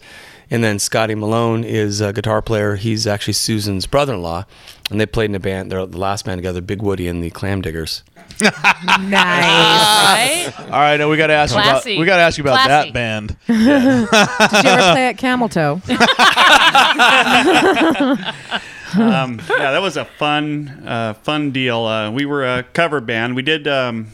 [0.52, 2.76] And then Scotty Malone is a guitar player.
[2.76, 4.46] He's actually Susan's brother-in-law,
[4.90, 5.72] and they played in a band.
[5.72, 8.04] They're the last band together, Big Woody and the Clam Diggers.
[8.42, 8.52] nice.
[9.12, 10.54] right?
[10.60, 12.00] All right, now we got to ask you about Classy.
[12.00, 12.92] we got to ask you about Classy.
[12.92, 13.38] that band.
[13.48, 15.82] Did you ever play at Camel Toe?
[18.98, 21.86] um, yeah, that was a fun, uh, fun deal.
[21.86, 23.36] Uh, we were a cover band.
[23.36, 24.08] We did um,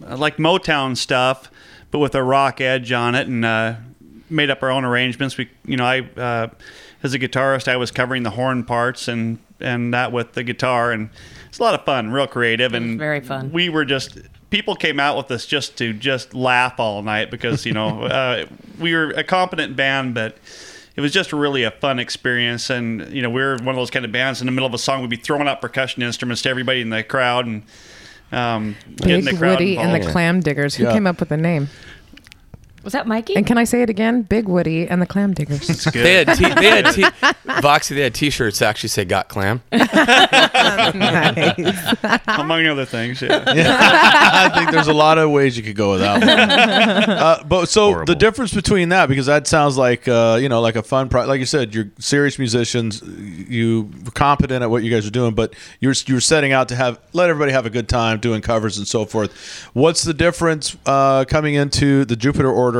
[0.00, 1.50] like Motown stuff,
[1.90, 3.74] but with a rock edge on it, and uh,
[4.30, 5.36] made up our own arrangements.
[5.36, 6.48] We, you know, I uh,
[7.02, 10.92] as a guitarist, I was covering the horn parts and and that with the guitar,
[10.92, 11.10] and
[11.48, 13.52] it's a lot of fun, real creative, and very fun.
[13.52, 14.18] We were just
[14.50, 18.46] people came out with us just to just laugh all night because you know uh,
[18.78, 20.36] we were a competent band, but
[20.96, 22.70] it was just really a fun experience.
[22.70, 24.74] And you know, we were one of those kind of bands in the middle of
[24.74, 27.62] a song, we'd be throwing out percussion instruments to everybody in the crowd and
[28.32, 30.10] um, getting Big the crowd Woody and the.
[30.10, 30.74] Clam Diggers.
[30.76, 30.92] Who Yeah.
[30.92, 31.68] came up with the name?
[32.84, 33.34] Was that Mikey?
[33.36, 34.22] And can I say it again?
[34.22, 35.68] Big Woody and the Clam Diggers.
[35.70, 36.04] It's good.
[36.04, 37.02] They had, t- they had t-
[37.62, 37.94] Voxy.
[37.94, 39.62] They had T-shirts that actually say "Got Clam."
[40.94, 41.94] nice.
[42.26, 43.22] among other things.
[43.54, 43.78] Yeah.
[43.78, 46.24] I think there's a lot of ways you could go with that one.
[47.24, 48.06] Uh, but so Horrible.
[48.12, 51.24] the difference between that, because that sounds like uh, you know, like a fun, pro-
[51.26, 55.54] like you said, you're serious musicians, You're competent at what you guys are doing, but
[55.80, 58.86] you're you're setting out to have let everybody have a good time doing covers and
[58.86, 59.32] so forth.
[59.72, 62.73] What's the difference uh, coming into the Jupiter Order,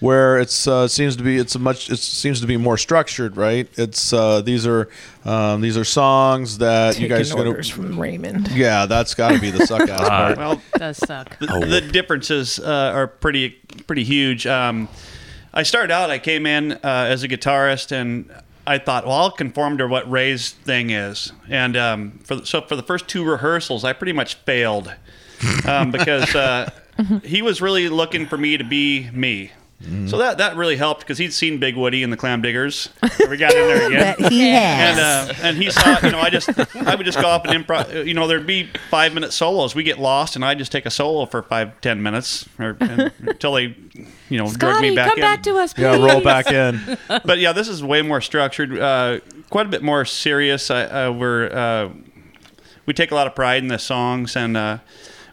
[0.00, 3.36] where it's uh, seems to be it's a much it seems to be more structured,
[3.36, 3.68] right?
[3.76, 4.88] It's uh, these are
[5.24, 7.62] um, these are songs that you guys Taking are gonna.
[7.64, 8.48] from Raymond.
[8.52, 10.38] Yeah, that's got to be the suck ass part.
[10.38, 11.38] Well, does suck.
[11.38, 13.50] the, the differences uh, are pretty
[13.86, 14.46] pretty huge.
[14.46, 14.88] Um,
[15.54, 16.10] I started out.
[16.10, 18.30] I came in uh, as a guitarist, and
[18.66, 21.32] I thought, well, I'll conform to what Ray's thing is.
[21.48, 24.94] And um, for the, so for the first two rehearsals, I pretty much failed.
[25.66, 26.70] um, because uh,
[27.24, 29.52] he was really looking for me to be me.
[29.82, 30.06] Mm-hmm.
[30.06, 32.88] So that, that really helped because he'd seen Big Woody and the Clam Diggers.
[33.28, 34.16] We got in there again.
[34.18, 34.98] Bet he has.
[34.98, 37.64] And uh, and he saw, you know, I just I would just go up and
[37.64, 38.06] improv.
[38.06, 39.74] You know, there'd be five minute solos.
[39.74, 43.12] We get lost, and I just take a solo for five ten minutes or and,
[43.20, 43.74] until they,
[44.28, 45.22] you know, drug me back come in.
[45.22, 45.82] back to us, please.
[45.82, 46.98] Yeah, roll back in.
[47.24, 49.18] but yeah, this is way more structured, uh,
[49.50, 50.70] quite a bit more serious.
[50.70, 51.88] Uh, uh, we're uh,
[52.86, 54.78] we take a lot of pride in the songs, and uh,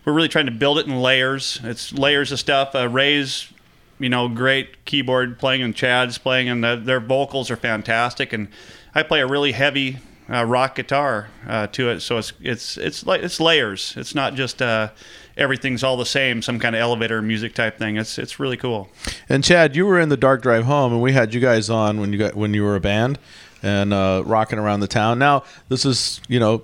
[0.05, 1.59] we're really trying to build it in layers.
[1.63, 2.73] It's layers of stuff.
[2.75, 3.51] Uh, Ray's,
[3.99, 8.33] you know, great keyboard playing, and Chad's playing, and the, their vocals are fantastic.
[8.33, 8.47] And
[8.95, 9.97] I play a really heavy
[10.31, 13.93] uh, rock guitar uh, to it, so it's it's it's like it's layers.
[13.97, 14.89] It's not just uh,
[15.35, 17.97] everything's all the same, some kind of elevator music type thing.
[17.97, 18.89] It's it's really cool.
[19.27, 21.99] And Chad, you were in the Dark Drive Home, and we had you guys on
[21.99, 23.17] when you got when you were a band
[23.63, 25.17] and uh, rocking around the town.
[25.19, 26.61] Now this is you know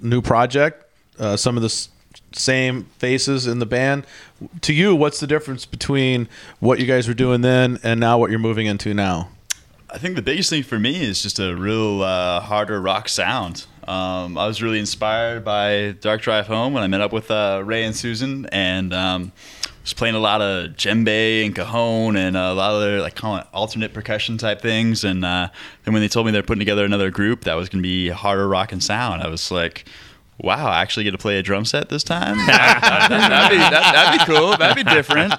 [0.00, 0.84] new project.
[1.18, 1.90] Uh, some of the s-
[2.34, 4.06] same faces in the band.
[4.62, 6.28] To you, what's the difference between
[6.60, 9.28] what you guys were doing then and now what you're moving into now?
[9.90, 13.66] I think the biggest thing for me is just a real uh, harder rock sound.
[13.86, 17.62] Um, I was really inspired by Dark Drive Home when I met up with uh,
[17.64, 19.32] Ray and Susan, and um,
[19.84, 23.36] was playing a lot of djembe and cajon and a lot of their like call
[23.36, 25.04] it alternate percussion type things.
[25.04, 25.48] And uh,
[25.84, 28.08] then when they told me they're putting together another group that was going to be
[28.08, 29.84] harder rock and sound, I was like.
[30.38, 32.36] Wow, I actually get to play a drum set this time.
[32.46, 34.56] that'd, be, that, that'd be cool.
[34.56, 35.32] That'd be different.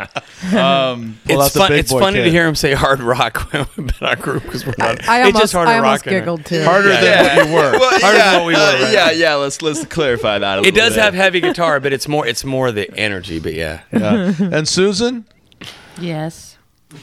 [0.55, 2.23] Um, it's fun, it's funny kid.
[2.25, 5.07] to hear him say hard rock about our group because we're not.
[5.07, 6.19] I it's almost, just harder I almost rock it.
[6.19, 6.63] giggled too.
[6.63, 7.35] Harder Yeah, than yeah.
[7.37, 7.71] what you were.
[7.79, 8.93] well, Harder yeah, than what we were, right?
[8.93, 9.33] yeah, yeah.
[9.35, 10.59] Let's let's clarify that.
[10.59, 10.73] A little bit.
[10.73, 11.03] It does bit.
[11.03, 13.39] have heavy guitar, but it's more it's more the energy.
[13.39, 14.33] But yeah, Yeah.
[14.39, 15.25] And Susan,
[15.99, 16.44] Yes.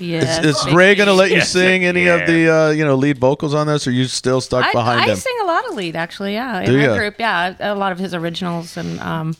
[0.00, 0.44] Yes.
[0.44, 2.14] is, is Ray going to let you Yes, sing any yeah.
[2.16, 4.72] of the uh, you know lead vocals on this, or are you still stuck I,
[4.72, 5.16] behind I him?
[5.16, 6.34] sing a lot of lead actually.
[6.34, 6.96] Yeah, in Do our ya?
[6.96, 7.14] group.
[7.18, 9.36] Yeah, a lot of his originals and um,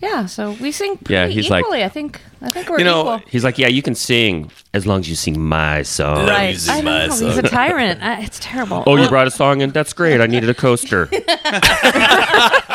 [0.00, 0.26] yeah.
[0.26, 2.20] So we sing pretty Yeah, he's like- I think.
[2.42, 3.20] I think we're You know, equal.
[3.28, 6.26] He's like, yeah, you can sing as long as you sing my song.
[6.26, 6.56] Right.
[6.70, 7.02] I know.
[7.10, 8.02] He's a tyrant.
[8.02, 8.82] Uh, it's terrible.
[8.86, 10.22] Oh, you brought a song and That's great.
[10.22, 11.06] I needed a coaster.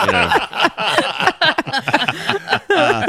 [0.05, 0.29] You know.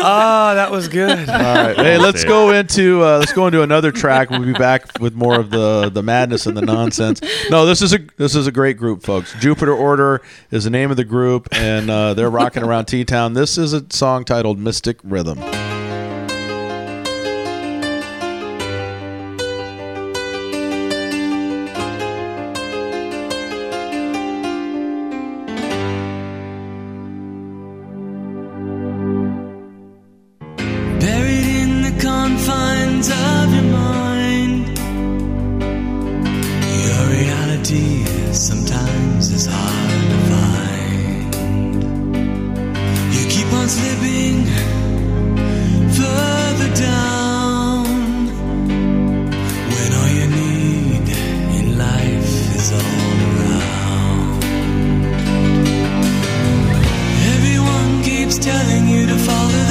[0.07, 1.29] Oh, that was good.
[1.29, 4.31] All right, hey, let's go into uh, let's go into another track.
[4.31, 7.21] We'll be back with more of the the madness and the nonsense.
[7.51, 9.35] No, this is a this is a great group, folks.
[9.41, 13.35] Jupiter Order is the name of the group, and uh, they're rocking around T Town.
[13.35, 15.39] This is a song titled "Mystic Rhythm."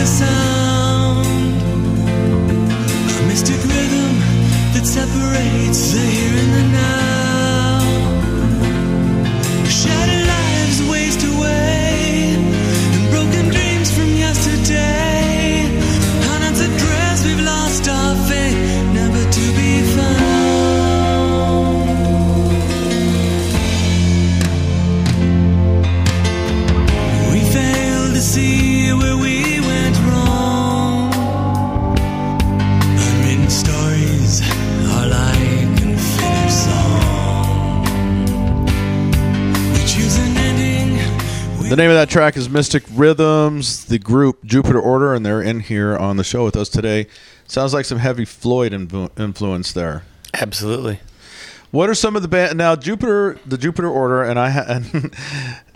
[0.06, 0.45] To
[42.16, 43.84] track is Mystic Rhythms.
[43.84, 47.08] The group Jupiter Order, and they're in here on the show with us today.
[47.46, 50.04] Sounds like some heavy Floyd influ- influence there.
[50.34, 51.02] Absolutely.
[51.72, 52.78] What are some of the band now?
[52.78, 54.50] Jupiter, the Jupiter Order, and I.
[54.50, 55.14] Ha- and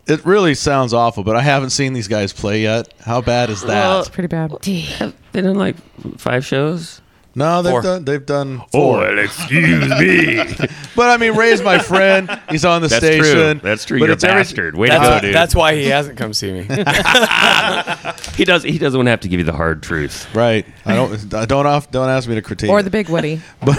[0.07, 2.93] it really sounds awful, but I haven't seen these guys play yet.
[3.01, 3.67] How bad is that?
[3.67, 4.53] Well, It's pretty bad.
[4.61, 5.75] They done like
[6.17, 7.01] five shows.
[7.39, 7.81] No, they've four.
[7.81, 8.05] done.
[8.05, 8.61] They've done.
[8.73, 10.67] Oh, excuse me.
[10.95, 12.29] But I mean, Ray's my friend.
[12.49, 13.23] He's on the That's station.
[13.23, 13.53] true.
[13.53, 13.99] That's true.
[13.99, 14.75] But You're a it's every- bastard.
[14.75, 15.35] Way to That's, go, why, dude.
[15.35, 16.63] that's why he hasn't come see me.
[18.35, 18.63] he does.
[18.63, 20.27] He doesn't want to have to give you the hard truth.
[20.35, 20.65] Right.
[20.85, 21.33] I don't.
[21.33, 21.89] I don't off.
[21.89, 22.69] Don't ask me to critique.
[22.69, 23.39] Or the Big Woody.
[23.61, 23.69] I'm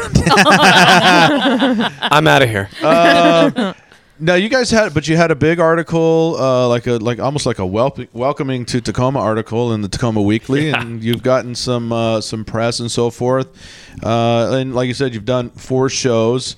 [2.27, 2.71] out of here.
[2.83, 3.75] Uh,
[4.21, 7.19] Uh, no, you guys had, but you had a big article, uh, like a like
[7.19, 11.55] almost like a wel- welcoming to Tacoma article in the Tacoma Weekly, and you've gotten
[11.55, 13.49] some uh, some press and so forth.
[14.03, 16.57] Uh, and like you said, you've done four shows.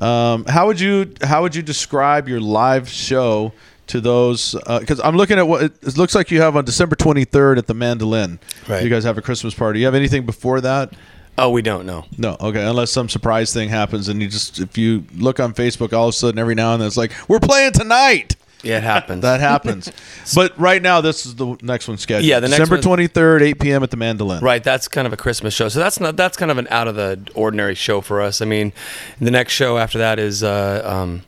[0.00, 3.52] Um, how would you how would you describe your live show
[3.88, 4.54] to those?
[4.80, 7.66] Because I'm looking at what it, it looks like you have on December 23rd at
[7.66, 8.38] the Mandolin.
[8.68, 8.82] Right.
[8.82, 9.80] You guys have a Christmas party.
[9.80, 10.92] You have anything before that?
[11.36, 12.04] Oh, we don't know.
[12.16, 12.36] No.
[12.40, 12.64] Okay.
[12.64, 16.10] Unless some surprise thing happens, and you just if you look on Facebook, all of
[16.10, 18.36] a sudden every now and then it's like we're playing tonight.
[18.64, 19.22] Yeah, it happens.
[19.22, 19.92] That happens.
[20.34, 22.24] but right now, this is the next one scheduled.
[22.24, 23.82] Yeah, the next December 23rd, 8 p.m.
[23.82, 24.42] at the Mandolin.
[24.42, 25.68] Right, that's kind of a Christmas show.
[25.68, 28.40] So that's not that's kind of an out of the ordinary show for us.
[28.40, 28.72] I mean,
[29.20, 31.22] the next show after that is uh, um,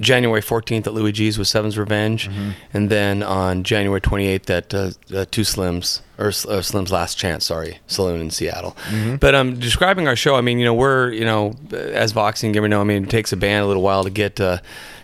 [0.00, 2.50] January 14th at Louie G's with Seven's Revenge, Mm-hmm.
[2.72, 7.44] and then on January 28th at uh, uh, Two Slims or uh, Slim's Last Chance,
[7.46, 8.76] sorry, Saloon in Seattle.
[8.88, 9.16] Mm-hmm.
[9.16, 12.54] But um, describing our show, I mean, you know, we're you know, as Voxy and
[12.54, 14.40] Gimmer know, I mean, it takes a band a little while to get.
[14.40, 14.58] Uh,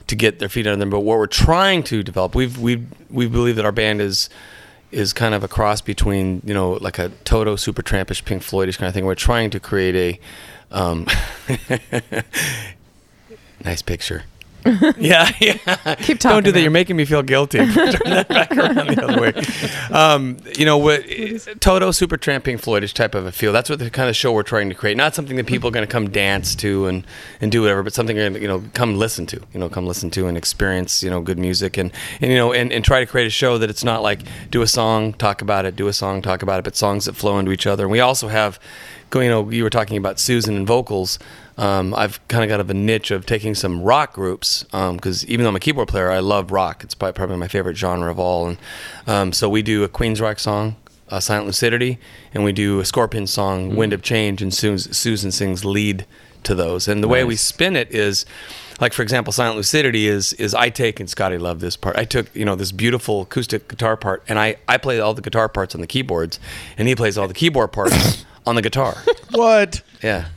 [0.09, 3.27] to get their feet under them, but what we're trying to develop, we've we we
[3.27, 4.31] believe that our band is
[4.93, 8.87] is kind of a cross between you know like a Toto Supertrampish Pink Floydish kind
[8.87, 9.05] of thing.
[9.05, 10.21] We're trying to create a
[10.77, 11.07] um,
[13.65, 14.25] nice picture.
[14.99, 15.95] yeah, yeah.
[15.97, 16.37] Keep talking.
[16.37, 16.57] Don't do that.
[16.57, 16.63] man.
[16.63, 17.59] You're making me feel guilty.
[17.59, 19.97] Turn that back around the other way.
[19.97, 21.03] Um, you know what?
[21.61, 23.53] Toto Supertramp Pink Floydish type of a feel.
[23.53, 24.97] That's what the kind of show we're trying to create.
[24.97, 27.07] Not something that people are going to come dance to and,
[27.41, 29.41] and do whatever, but something you're gonna, you know come listen to.
[29.53, 32.53] You know, come listen to and experience you know good music and, and you know
[32.53, 35.43] and, and try to create a show that it's not like do a song, talk
[35.43, 37.85] about it, do a song, talk about it, but songs that flow into each other.
[37.85, 38.59] And we also have,
[39.15, 41.19] you know, you were talking about Susan and vocals.
[41.59, 45.45] Um, I've kind of got of a niche of taking some rock groups because even
[45.45, 46.85] though I'm a keyboard player, I love rock.
[46.85, 48.49] It's probably, probably my favorite genre of all.
[48.49, 48.59] And
[49.07, 50.77] um, so we do a Queensrÿche song,
[51.09, 51.99] uh, Silent Lucidity,
[52.35, 56.05] and we do a Scorpion song, Wind of Change, and Susan, Susan sings lead
[56.43, 56.89] to those.
[56.89, 58.25] And the way we spin it is,
[58.81, 61.97] like for example, Silent Lucidity is is I take and Scotty loved this part.
[61.97, 65.23] I took you know this beautiful acoustic guitar part, and I I play all the
[65.23, 66.39] guitar parts on the keyboards,
[66.77, 68.97] and he plays all the keyboard parts on the guitar.
[69.33, 69.83] What?
[70.03, 70.29] Yeah.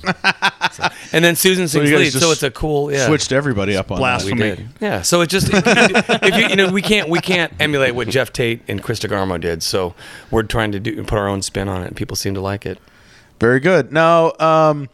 [0.71, 3.05] So- and then Susan So sings guys lead, so it's a cool yeah.
[3.07, 4.23] Switched everybody up on that.
[4.23, 4.67] We did.
[4.81, 5.03] Yeah.
[5.03, 8.61] So it just if you you know we can't we can't emulate what Geoff Tate
[8.67, 9.63] and Chris DeGarmo did.
[9.63, 9.93] So
[10.31, 12.65] we're trying to do put our own spin on it, and people seem to like
[12.65, 12.77] it.
[13.39, 13.93] Very good.
[13.93, 14.89] Now, um,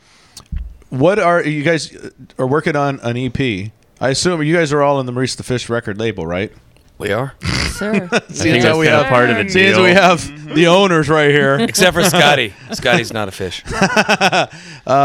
[0.89, 1.95] what are you guys
[2.38, 3.71] are working on an EP?
[3.99, 6.51] I assume you guys are all in the Maurice the Fish record label, right?
[6.98, 7.34] We are.
[7.72, 8.08] Sir.
[8.30, 11.30] Seeing that's as we have part of the seeing as we have the owners right
[11.30, 12.54] here, Except for Scotty.
[12.72, 13.64] Scotty's not a fish.
[13.70, 14.48] Uh,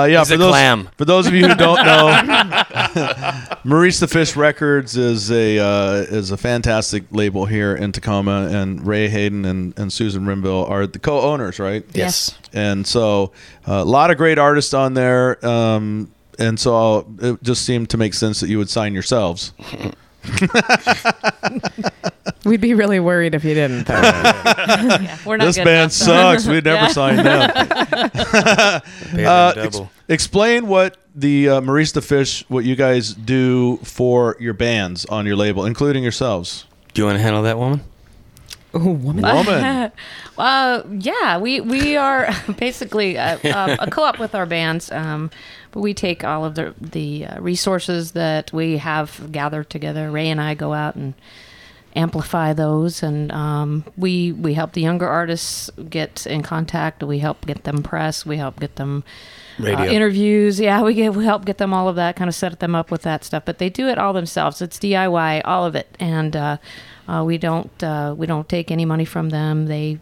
[0.08, 0.88] yeah, He's for a those clam.
[0.96, 6.30] for those of you who don't know, Maurice the Fish Records is a uh, is
[6.30, 11.00] a fantastic label here in Tacoma, and Ray Hayden and, and Susan Rimville are the
[11.00, 11.84] co-owners, right?
[11.92, 12.38] Yes.
[12.52, 13.32] And so
[13.66, 17.96] uh, a lot of great artists on there, um, and so it just seemed to
[17.96, 19.52] make sense that you would sign yourselves.
[22.44, 23.86] We'd be really worried if you didn't.
[23.86, 23.94] Though.
[24.00, 25.92] Yeah, we're not this good band enough.
[25.92, 26.46] sucks.
[26.46, 26.88] We'd never Yeah.
[26.88, 27.50] sign them.
[29.26, 34.54] Uh, ex- explain what the uh, Maurice the Fish, what you guys do for your
[34.54, 36.64] bands on your label, including yourselves.
[36.94, 37.82] Do you want to handle that woman?
[38.74, 39.22] Ooh, woman.
[39.22, 39.92] Woman.
[40.38, 45.30] Uh, yeah, we we are basically a, a, a co-op with our bands, um,
[45.72, 50.10] but we take all of the the uh, resources that we have gathered together.
[50.10, 51.14] Ray and I go out and
[51.96, 57.02] amplify those, and um, we we help the younger artists get in contact.
[57.02, 58.24] We help get them press.
[58.26, 59.04] We help get them.
[59.58, 59.90] Uh, Radio.
[59.92, 62.74] interviews, yeah, we get we help get them all of that, kind of set them
[62.74, 63.44] up with that stuff.
[63.44, 64.62] But they do it all themselves.
[64.62, 66.56] It's DIY, all of it, and uh,
[67.06, 69.66] uh, we don't uh, we don't take any money from them.
[69.66, 69.98] They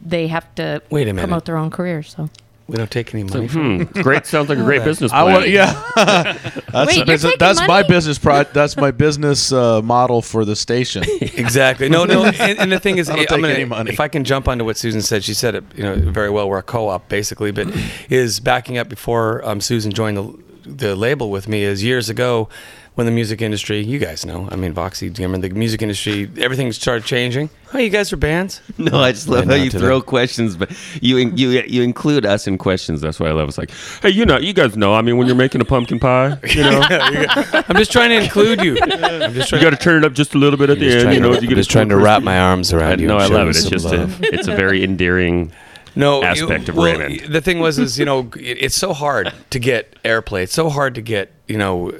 [0.00, 1.26] they have to Wait a minute.
[1.28, 2.14] promote their own careers.
[2.14, 2.28] So
[2.68, 4.00] We don't take any money from Hmm.
[4.02, 4.24] Great.
[4.26, 5.72] Sounds like a great business I want, yeah.
[5.96, 6.46] that's
[6.86, 7.88] Wait, a you're business, taking that's my money?
[7.88, 11.04] business pro, That's my business uh, model for the station.
[11.20, 11.88] Exactly.
[11.88, 12.24] No, no.
[12.24, 13.90] And, and the thing is, I don't I'm take gonna- any money.
[13.92, 16.48] if I can jump onto what Susan said, she said it, you know, very well.
[16.48, 17.68] We're a co-op, basically, but
[18.08, 21.64] is backing up before um, Susan joined the the label with me.
[21.64, 22.48] Is years ago
[22.94, 26.70] when the music industry, you guys know, I mean, Voxy, Gimmer, the music industry, everything
[26.72, 27.48] started changing.
[27.72, 28.60] Oh, you guys are bands.
[28.78, 32.26] No, I just love Right how you to throw questions, but you you you include
[32.26, 33.00] us in questions.
[33.00, 33.48] That's why I love.
[33.48, 33.70] It's like,
[34.02, 34.92] Hey, you know, you guys know.
[34.92, 38.60] I mean, when you're making a pumpkin pie, you know, I'm just trying to include
[38.62, 38.76] you.
[38.82, 41.02] I'm just you got to turn it up just a little bit at the end.
[41.02, 43.06] trying You to- know, you I'm get just trying to wrap my arms around you
[43.06, 43.56] No, I love it.
[43.56, 44.22] It's just love.
[44.22, 45.52] a, it's a very endearing.
[45.94, 47.32] No aspect of well, Raymond.
[47.32, 50.42] The thing was, is you know, it, it's so hard to get airplay.
[50.42, 51.90] It's so hard to get you know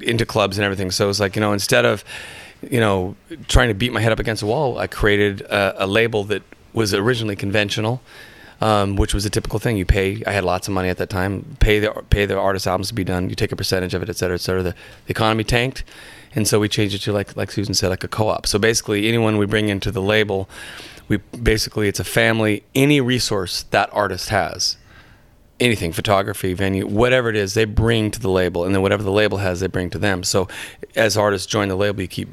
[0.00, 0.90] into clubs and everything.
[0.90, 2.04] So it's like you know, instead of
[2.62, 3.16] you know
[3.48, 6.42] trying to beat my head up against a wall, I created a, a label that
[6.72, 8.00] was originally conventional.
[8.60, 9.76] Um, which was a typical thing.
[9.76, 10.22] You pay.
[10.24, 11.56] I had lots of money at that time.
[11.58, 13.28] Pay the pay the artist albums to be done.
[13.28, 14.62] You take a percentage of it, et cetera, et cetera.
[14.62, 14.70] The,
[15.06, 15.82] the economy tanked,
[16.36, 18.46] and so we changed it to like like Susan said, like a co-op.
[18.46, 20.48] So basically, anyone we bring into the label,
[21.12, 22.62] we basically it's a family.
[22.74, 24.78] Any resource that artist has,
[25.60, 29.12] anything, photography, venue, whatever it is, they bring to the label, and then whatever the
[29.12, 30.22] label has, they bring to them.
[30.22, 30.48] So
[30.96, 32.28] as artists join the label, you keep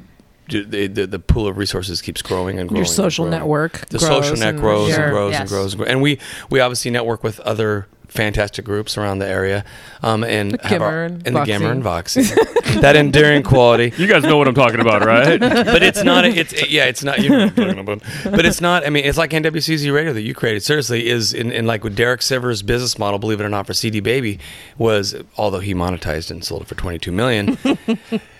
[0.47, 2.77] the, the, the pool of resources keeps growing and growing.
[2.77, 3.39] Your social growing.
[3.39, 5.39] network The social grows net and grows and grows Yes.
[5.41, 5.89] and grows and grows.
[5.91, 6.19] And we
[6.49, 9.63] we obviously network with other fantastic groups around the area,
[10.03, 11.45] um, and The have our- and and the Voxy.
[11.45, 12.81] Gimmer and Voxy.
[12.81, 13.93] that endearing quality.
[13.97, 15.39] You guys know what I'm talking about, right?
[15.39, 16.25] but it's not.
[16.25, 16.85] It's yeah.
[16.85, 17.19] It's not.
[17.19, 18.01] You know what I'm talking about.
[18.23, 18.85] But it's not.
[18.85, 20.63] I mean, it's like NWCZ Radio that you created.
[20.63, 23.19] Seriously, is in, in like with Derek Sivers' business model.
[23.19, 24.39] Believe it or not, for CD Baby
[24.77, 27.57] was although he monetized and sold it for 22 million.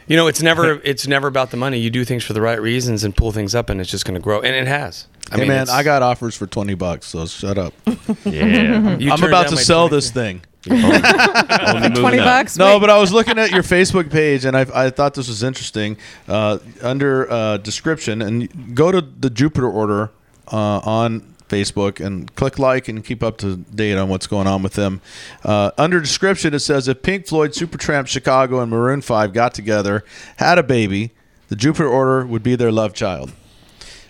[0.10, 0.82] You know, it's never.
[0.84, 1.80] It's never about the money.
[1.80, 4.16] You do things for the right reasons and pull things up, and it's just going
[4.16, 4.42] to grow.
[4.42, 5.08] And it has.
[5.32, 7.74] I hey mean, man, it's- I got offers for twenty bucks, so shut up.
[8.26, 8.98] Yeah.
[8.98, 9.96] You I'm turned about down to my sell 22.
[9.96, 10.42] this thing.
[10.70, 12.26] Only moving Twenty up.
[12.26, 12.58] bucks.
[12.58, 15.28] No, Wait, but I was looking at your Facebook page and I, I thought this
[15.30, 15.96] was interesting.
[16.28, 20.12] Uh, under uh, description, and go to the Jupiter Order
[20.52, 24.64] uh, on Facebook and click like and keep up to date on what's going on
[24.64, 25.02] with them.
[25.44, 30.04] Uh, under description, it says if Pink Floyd, Supertramp, Chicago, and Maroon Five got together,
[30.38, 31.12] had a baby,
[31.50, 33.34] the Jupiter Order would be their love child.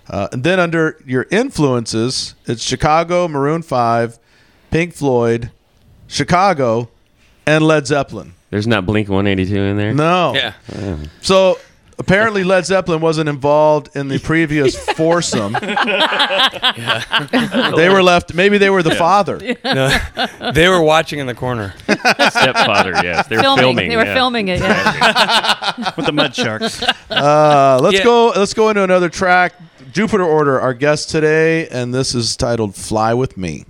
[0.08, 4.20] Uh, and then under your influences, it's Chicago, Maroon Five,
[4.72, 5.52] Pink Floyd,
[6.08, 6.90] Chicago,
[7.46, 8.34] and Led Zeppelin.
[8.50, 9.94] There's not Blink 182 in there.
[9.94, 10.34] No.
[10.34, 10.54] Yeah.
[11.22, 11.60] So
[12.00, 15.54] apparently Led Zeppelin wasn't involved in the previous foursome.
[17.76, 18.34] They were left.
[18.34, 19.40] Maybe they were the father.
[19.70, 19.90] No,
[20.54, 21.74] they were watching in the corner.
[21.86, 23.28] Stepfather, yes.
[23.28, 23.64] They were filming.
[23.64, 23.90] filming.
[23.90, 24.14] They were yeah.
[24.14, 24.60] filming it.
[24.60, 25.92] Yeah.
[25.98, 26.82] with the mud sharks.
[27.10, 28.04] Uh, let's Yeah.
[28.04, 28.30] go.
[28.36, 29.54] Let's go into another track.
[29.92, 33.66] Jupiter Order, our guest today, and this is titled "Fly with Me."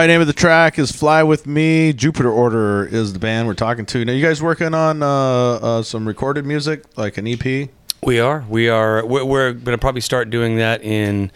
[0.00, 3.52] Right, name of the track is "Fly with Me." Jupiter Order is the band we're
[3.52, 4.02] talking to.
[4.02, 7.68] Now, you guys working on uh, uh, some recorded music, like an EP?
[8.02, 8.42] We are.
[8.48, 9.04] We are.
[9.04, 11.30] We're, we're going to probably start doing that in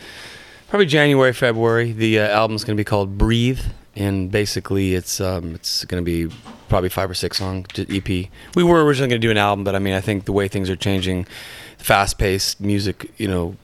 [0.68, 1.92] probably January, February.
[1.92, 3.60] The uh, album's going to be called Breathe,
[3.96, 6.34] and basically it's um, it's going to be
[6.70, 8.08] probably five or six song EP.
[8.08, 10.48] We were originally going to do an album, but I mean, I think the way
[10.48, 11.26] things are changing,
[11.76, 13.56] fast paced music, you know,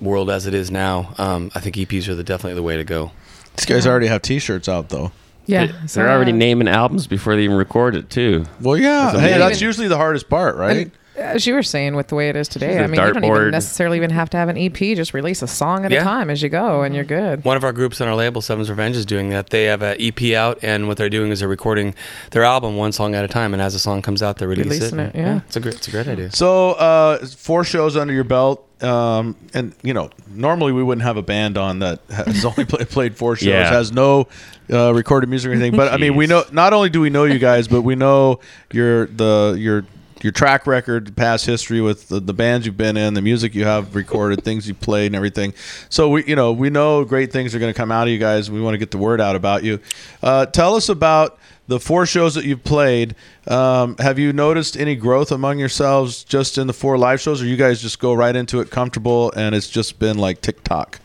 [0.00, 2.84] world as it is now, um, I think EPs are the, definitely the way to
[2.84, 3.10] go.
[3.56, 5.12] These guys already have T-shirts out, though.
[5.46, 5.70] yeah.
[5.92, 8.44] They're already naming albums before they even record it, too.
[8.60, 9.06] Well, yeah.
[9.12, 9.38] That's Hey, amazing.
[9.40, 10.90] that's usually the hardest part, right?
[11.16, 13.24] And as you were saying, with the way it is today, I mean, you don't
[13.24, 14.76] even necessarily even have to have an EP.
[14.76, 16.00] Just release a song at Yeah.
[16.00, 17.44] a time as you go, and you're good.
[17.44, 19.50] One of our groups on our label, Seven's Revenge, is doing that.
[19.50, 21.94] They have an EP out, and what they're doing is they're recording
[22.32, 24.66] their album one song at a time, and as a song comes out, they release
[24.66, 25.14] Releasing it.
[25.14, 25.40] it, yeah.
[25.46, 26.32] it's a great, it's a great idea.
[26.32, 31.16] So, uh, four shows under your belt, um, and you know, normally we wouldn't have
[31.16, 33.70] a band on that has only play, played four shows, Yeah.
[33.70, 34.26] has no
[34.72, 35.76] uh, recorded music or anything.
[35.76, 38.40] But I mean, we know not only do we know you guys, but we know
[38.72, 39.84] your the your
[40.24, 43.66] your track record, past history with the, the bands you've been in, the music you
[43.66, 45.52] have recorded, things you played, and everything.
[45.90, 48.18] So we, you know, we know great things are going to come out of you
[48.18, 48.50] guys.
[48.50, 49.80] We want to get the word out about you.
[50.22, 53.14] Uh, tell us about the four shows that you've played.
[53.46, 57.46] Um, have you noticed any growth among yourselves just in the four live shows, or
[57.46, 61.00] you guys just go right into it comfortable and it's just been like TikTok?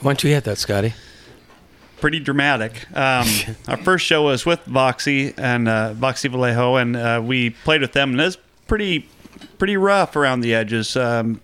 [0.00, 0.94] Why don't you hit that, Scotty?
[2.04, 2.86] pretty dramatic.
[2.94, 3.26] Um,
[3.68, 7.94] our first show was with Voxy and uh, Voxy Vallejo, and uh, we played with
[7.94, 9.08] them, and it was pretty,
[9.58, 10.96] pretty rough around the edges.
[10.96, 11.40] Um,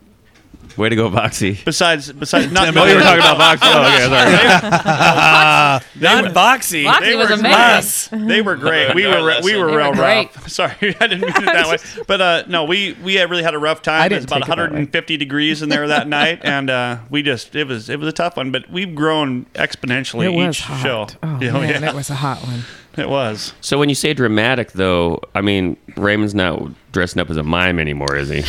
[0.77, 1.63] Way to go, Boxy.
[1.65, 2.75] Besides, besides, not.
[2.77, 3.61] Oh, you were talking about Boxy.
[3.65, 5.81] Oh, okay, sorry.
[6.01, 6.85] Not Boxy.
[6.85, 8.27] Boxy They was were amazing.
[8.29, 8.95] They were great.
[8.95, 10.35] We were we were They real great.
[10.37, 10.49] rough.
[10.49, 11.77] Sorry, I didn't mean it that way.
[12.07, 14.11] But uh, no, we we had really had a rough time.
[14.13, 17.23] It was about take it that 150 degrees in there that night, and uh, we
[17.23, 18.53] just it was it was a tough one.
[18.53, 20.83] But we've grown exponentially It was each hot.
[20.83, 21.07] show.
[21.23, 21.91] Oh, Yeah, man, yeah.
[21.91, 22.61] it was a hot one.
[22.97, 23.55] It was.
[23.61, 26.61] So when you say dramatic, though, I mean Raymond's not
[26.93, 28.41] dressing up as a mime anymore, is he?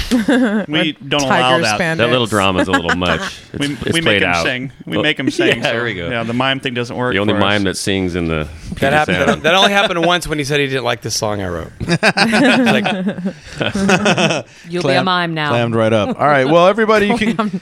[0.68, 1.80] We don't allow Tiger that.
[1.80, 1.98] spandex.
[1.98, 3.22] That little drama's a little much.
[3.54, 4.44] It's, We, it's we make him out.
[4.46, 4.72] sing.
[4.86, 5.58] We Well, make him sing.
[5.58, 6.10] Yeah, so, there we go.
[6.10, 7.14] Yeah, the mime thing doesn't work.
[7.14, 7.64] the only for mime us.
[7.66, 9.18] that sings in the That Puget happened.
[9.18, 9.30] Sound.
[9.30, 11.72] That, that only happened once when he said he didn't like the song I wrote.
[11.88, 12.86] Like,
[14.70, 15.50] You'll be a mime now.
[15.50, 16.20] Clammed right up.
[16.20, 16.46] All right.
[16.46, 17.62] Well, everybody, you can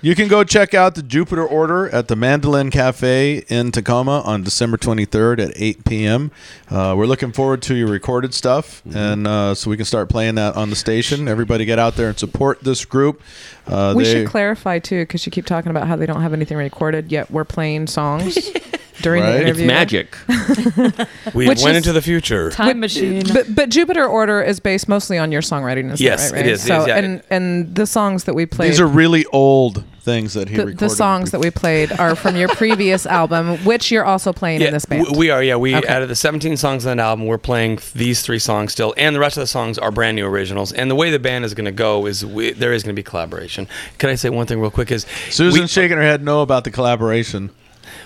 [0.00, 4.42] you can go check out the Jupiter Order at the Mandolin Cafe in Tacoma on
[4.42, 6.07] December 23rd at 8 p.m.
[6.08, 10.36] Uh, we're looking forward to your recorded stuff, and uh, so we can start playing
[10.36, 11.28] that on the station.
[11.28, 13.20] Everybody, get out there and support this group.
[13.66, 16.32] Uh, we they- should clarify too, because you keep talking about how they don't have
[16.32, 17.30] anything recorded yet.
[17.30, 18.36] We're playing songs
[19.02, 19.32] during Right.
[19.32, 19.66] the It's interview.
[19.66, 20.16] magic.
[21.34, 22.50] we Which went into the future.
[22.50, 23.24] Time machine.
[23.32, 25.92] But but Jupiter Order is based mostly on your songwriting.
[25.92, 26.50] Is Yes, that right, right?
[26.52, 26.96] is, it So is, yeah.
[26.98, 28.70] and and the songs that we played.
[28.70, 30.78] These are really old things that he the, recorded.
[30.78, 34.72] the songs that we played are from your previous album, which you're also playing in
[34.72, 35.04] this band.
[35.04, 35.56] w- We are, yeah.
[35.56, 35.86] We Okay.
[35.86, 39.14] out of the 17 songs on that album, we're playing these three songs still, and
[39.14, 40.72] the rest of the songs are brand new originals.
[40.72, 42.98] And the way the band is going to go is we, there is going to
[42.98, 43.68] be collaboration.
[43.98, 44.90] Can I say one thing real quick?
[44.90, 47.50] Is Susan's we, shaking her head no about the collaboration.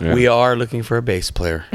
[0.01, 1.65] We are looking for a bass player.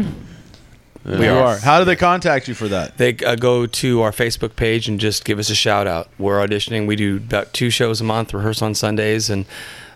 [1.05, 1.57] We are.
[1.57, 2.97] How do they contact you for that?
[2.97, 6.09] They uh, go to our Facebook page and just give us a shout out.
[6.19, 6.85] We're auditioning.
[6.85, 9.45] We do about two shows a month, rehearse on Sundays, and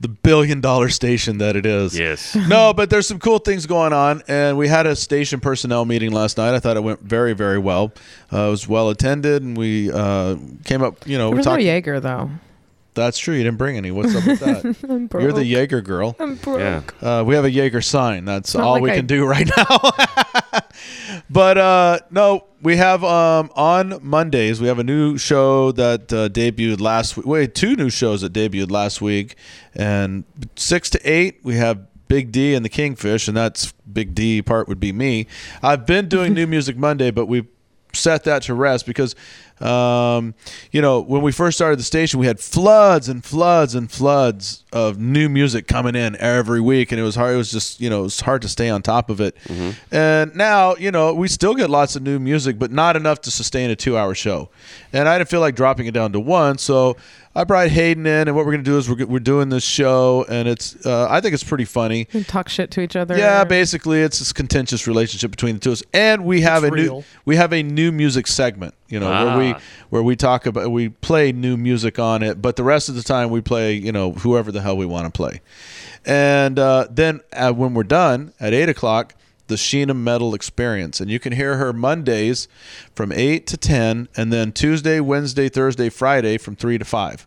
[0.00, 1.98] the billion dollar station that it is.
[1.98, 2.34] Yes.
[2.34, 6.12] No, but there's some cool things going on, and we had a station personnel meeting
[6.12, 6.54] last night.
[6.54, 7.92] I thought it went very, very well.
[8.32, 11.06] Uh, it was well attended, and we uh, came up.
[11.06, 11.62] You know, there we was no talked.
[11.62, 12.30] Jaeger though.
[12.94, 13.34] That's true.
[13.34, 13.90] You didn't bring any.
[13.90, 14.64] What's up with that?
[14.88, 15.22] I'm broke.
[15.22, 16.14] You're the Jaeger girl.
[16.18, 16.60] I'm broke.
[16.60, 16.82] Yeah.
[17.02, 18.24] Uh, we have a Jaeger sign.
[18.24, 20.62] That's all like we I- can do right now.
[21.30, 24.60] but uh, no, we have um, on Mondays.
[24.60, 27.26] We have a new show that uh, debuted last week.
[27.26, 29.36] Wait, two new shows that debuted last week,
[29.74, 30.24] and
[30.56, 31.86] six to eight we have.
[32.06, 35.26] Big D and the Kingfish, and that's Big D part would be me.
[35.62, 37.46] I've been doing New Music Monday, but we've
[37.94, 39.16] set that to rest because
[39.60, 40.34] um,
[40.72, 44.64] you know when we first started the station we had floods and floods and floods
[44.72, 47.88] of new music coming in every week and it was hard it was just you
[47.88, 49.36] know it was hard to stay on top of it.
[49.92, 53.30] And now you know we still get lots of new music but not enough to
[53.30, 54.48] sustain a two hour show.
[54.92, 56.96] And i didn't feel like dropping it down to one so
[57.36, 59.64] I brought Hayden in, and what we're going to do is we're, we're doing this
[59.64, 62.06] show, and it's uh, I think it's pretty funny.
[62.14, 63.18] We talk shit to each other.
[63.18, 66.72] Yeah, basically, it's this contentious relationship between the two of us, and we have It's
[66.72, 68.74] a new we have a new music segment.
[68.88, 69.60] You know, where we Ah.
[69.90, 73.02] where we talk about we play new music on it, but the rest of the
[73.02, 75.40] time we play you know whoever the hell we want to play.
[76.06, 79.14] And uh, then uh, when we're done at eight o'clock,
[79.46, 82.48] the Sheena Metal Experience, and you can hear her Mondays
[82.94, 87.26] from eight to ten, and then Tuesday, Wednesday, Thursday, Friday from three to five.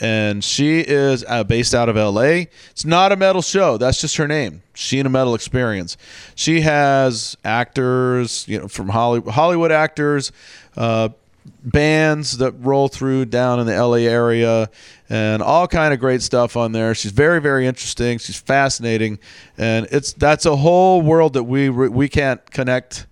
[0.00, 2.46] And she is uh, based out of LA.
[2.70, 3.76] It's not a metal show.
[3.76, 5.96] That's just her name, Sheena Metal Experience.
[6.34, 10.32] She has actors, you know, from Hollywood, Hollywood actors,
[10.76, 11.10] uh,
[11.44, 14.70] bands that roll through down in the LA area
[15.08, 16.94] and all kind of great stuff on there.
[16.94, 18.18] She's very very interesting.
[18.18, 19.18] She's fascinating
[19.58, 23.06] and it's that's a whole world that we we can't connect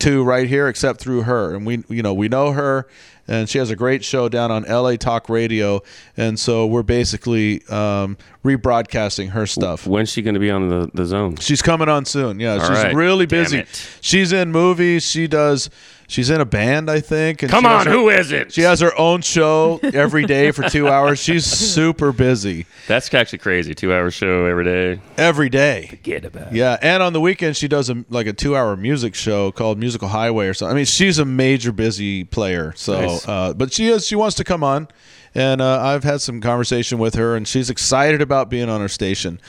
[0.00, 2.88] to right here except through her and we you know we know her
[3.28, 5.82] and she has a great show down on LA Talk Radio
[6.16, 9.86] and so we're basically um, rebroadcasting her stuff.
[9.86, 11.36] When's she going to be on the, the zone?
[11.36, 12.40] She's coming on soon.
[12.40, 12.94] Yeah, All she's right.
[12.94, 13.64] really busy.
[14.00, 15.06] She's in movies.
[15.06, 15.70] She does.
[16.10, 17.42] She's in a band, I think.
[17.42, 18.52] And Come on, her- who is it?
[18.52, 21.20] She has her own show every day for two hours.
[21.22, 23.74] She's super busy That's actually crazy.
[23.76, 25.00] Two hour show every day.
[25.16, 25.86] every day.
[25.88, 26.54] Forget about it.
[26.54, 30.08] Yeah, and on the weekend she does a like a two-hour music show called Musical
[30.08, 30.72] Highway or something.
[30.72, 32.72] I mean, she's a major busy player.
[32.76, 33.28] So, Nice.
[33.28, 34.88] uh, but she is she wants to come on,
[35.34, 38.88] and uh, I've had some conversation with her, and she's excited about being on our
[38.88, 39.40] station.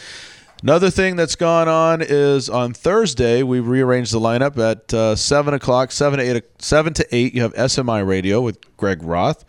[0.63, 5.55] Another thing that's gone on is on Thursday we rearranged the lineup at uh, seven
[5.55, 7.33] o'clock, seven to eight, seven to eight.
[7.33, 9.43] You have SMI Radio with Greg Roth,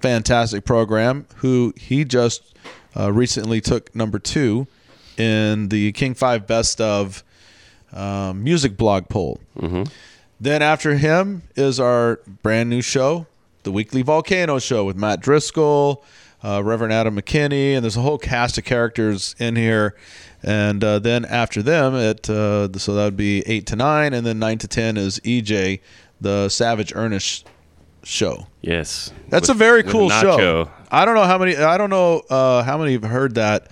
[0.00, 1.26] fantastic program.
[1.36, 2.54] Who he just
[2.96, 4.66] uh, recently took number two
[5.18, 7.22] in the King Five Best of
[7.92, 9.40] um, Music blog poll.
[10.40, 13.26] Then after him is our brand new show,
[13.64, 16.02] the Weekly Volcano Show with Matt Driscoll,
[16.42, 19.94] uh, Reverend Adam McKinney, and there's a whole cast of characters in here.
[20.46, 24.26] And uh, then after them, at uh, so that would be eight to nine, and
[24.26, 25.80] then nine to ten is EJ,
[26.20, 27.46] the Savage Ernest
[28.02, 28.46] show.
[28.60, 29.10] Yes.
[29.30, 30.68] That's With- a very cool show.
[30.90, 31.56] I don't know how many.
[31.56, 33.68] I don't know uh, how many have heard that.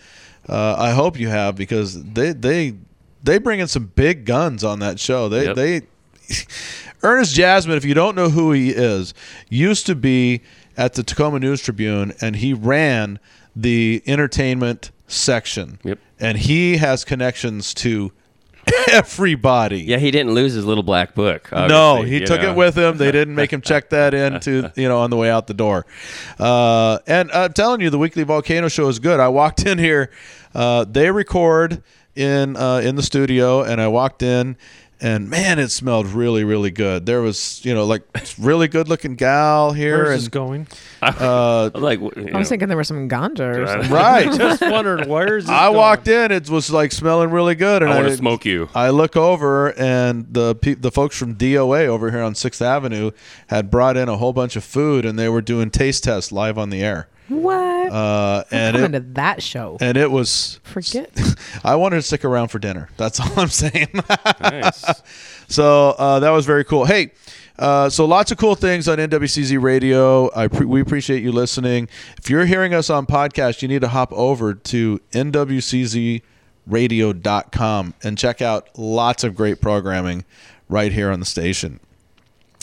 [0.49, 2.75] Uh, I hope you have because they they
[3.23, 5.29] they bring in some big guns on that show.
[5.29, 5.57] They Yep.
[5.57, 5.83] they
[7.03, 9.13] Ernest Jasmine, if you don't know who he is,
[9.51, 10.41] used to be
[10.77, 13.19] at the Tacoma News Tribune, and he ran
[13.55, 15.79] the entertainment section.
[15.83, 15.99] Yep.
[16.23, 18.13] And he has connections to
[18.91, 19.81] everybody.
[19.81, 21.51] Yeah, he didn't lose his little black book.
[21.53, 22.53] No, he took know.
[22.53, 22.97] it with him.
[22.97, 25.55] They didn't make him check that in to you know on the way out the
[25.55, 25.85] door.
[26.39, 29.21] Uh, and I'm telling you, the weekly volcano show is good.
[29.21, 30.11] I walked in here.
[30.55, 31.83] Uh, they record
[32.15, 34.57] in uh, in the studio, and I walked in.
[35.03, 37.07] And man, it smelled really, really good.
[37.07, 38.05] There was, you know, like
[38.39, 39.97] really good looking gal here.
[39.97, 40.69] Where's and, this going?
[41.03, 43.91] Uh, like, I was thinking there was some ganja or something.
[43.91, 44.33] right.
[44.39, 45.77] Just wondered where's this I going?
[45.77, 46.31] walked in.
[46.31, 48.69] It was like smelling really good, and I want to smoke you.
[48.73, 53.11] I look over, and the pe- the folks from DOA over here on Sixth Avenue
[53.49, 56.57] had brought in a whole bunch of food, and they were doing taste tests live
[56.57, 57.09] on the air.
[57.41, 57.93] What?
[57.93, 59.77] Uh, and Coming it, to that show.
[59.81, 60.61] and it was.
[60.65, 61.11] Forget.
[61.65, 62.89] I wanted to stick around for dinner.
[62.97, 63.89] That's all I'm saying.
[64.41, 65.03] Nice.
[65.49, 66.87] So uh, that was very cool.
[66.87, 67.11] Hey,
[67.59, 70.31] uh, so lots of cool things on NWCZ Radio.
[70.35, 71.91] I pre- we appreciate you listening.
[72.17, 76.23] If you're hearing us on podcast, you need to hop over to NWCZRadio.com
[78.03, 80.25] and check out lots of great programming
[80.71, 81.81] right here on the station.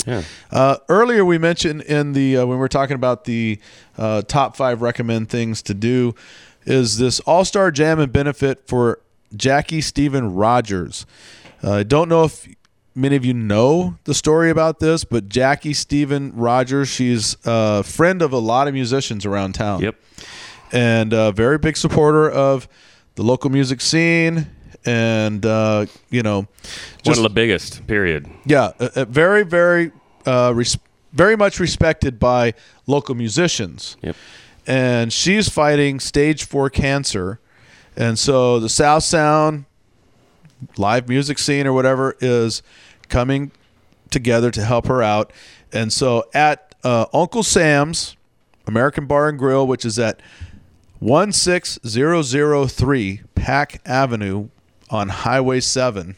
[0.06, 0.24] Yeah.
[0.52, 3.60] Uh, earlier, we mentioned in the uh, when we were talking about the
[3.98, 6.16] uh, top five recommend things to do,
[6.66, 9.00] is this All Star Jam and benefit for
[9.36, 11.06] Jackie Stephen Rogers.
[11.64, 12.48] Uh, I don't know if
[12.96, 18.22] many of you know the story about this, but Jackie Stephen Rogers, she's a friend
[18.22, 19.82] of a lot of musicians around town.
[19.82, 19.96] Yep.
[20.72, 22.68] And a very big supporter of
[23.16, 24.48] the local music scene.
[24.86, 26.48] And, uh, you know, One
[27.04, 28.28] just- of the biggest, period.
[28.46, 29.92] yeah, uh, uh, very, very,
[30.26, 30.78] uh, res-
[31.14, 32.54] very much respected by
[32.88, 33.98] local musicians.
[34.02, 34.16] Yep.
[34.68, 37.40] And she's fighting stage four cancer,
[37.98, 39.66] and so the South Sound
[40.78, 42.62] live music scene or whatever is
[43.10, 43.52] coming
[44.12, 45.34] together to help her out.
[45.74, 48.16] And so at uh, Uncle Sam's
[48.68, 50.22] American Bar and Grill, which is at
[51.02, 54.50] 16003 Pac Avenue
[54.90, 56.16] on Highway 7,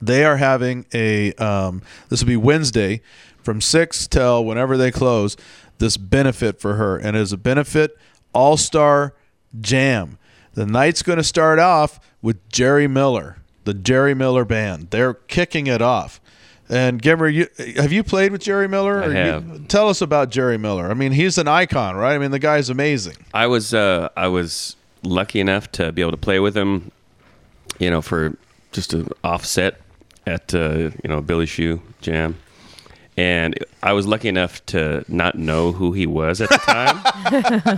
[0.00, 3.00] they are having a um, this will be Wednesday
[3.42, 5.36] from six till whenever they close.
[5.78, 7.96] This benefit for her, and it is a benefit
[8.32, 9.14] all star
[9.60, 10.18] jam.
[10.54, 14.90] The night's going to start off with Jerry Miller, the Jerry Miller band.
[14.90, 16.20] They're kicking it off.
[16.68, 19.02] And Gimmer, you have you played with Jerry Miller?
[19.02, 19.68] I Or you- have.
[19.68, 20.88] tell us about Jerry Miller.
[20.90, 22.14] I mean, he's an icon, right?
[22.14, 23.16] I mean, the guy's amazing.
[23.34, 26.92] I was uh, I was lucky enough to be able to play with him,
[27.78, 28.36] you know, for
[28.72, 29.80] just an offset
[30.26, 32.36] at uh, you know Billy Shoe Jam,
[33.16, 36.96] And I was lucky enough to not know who he was at the time,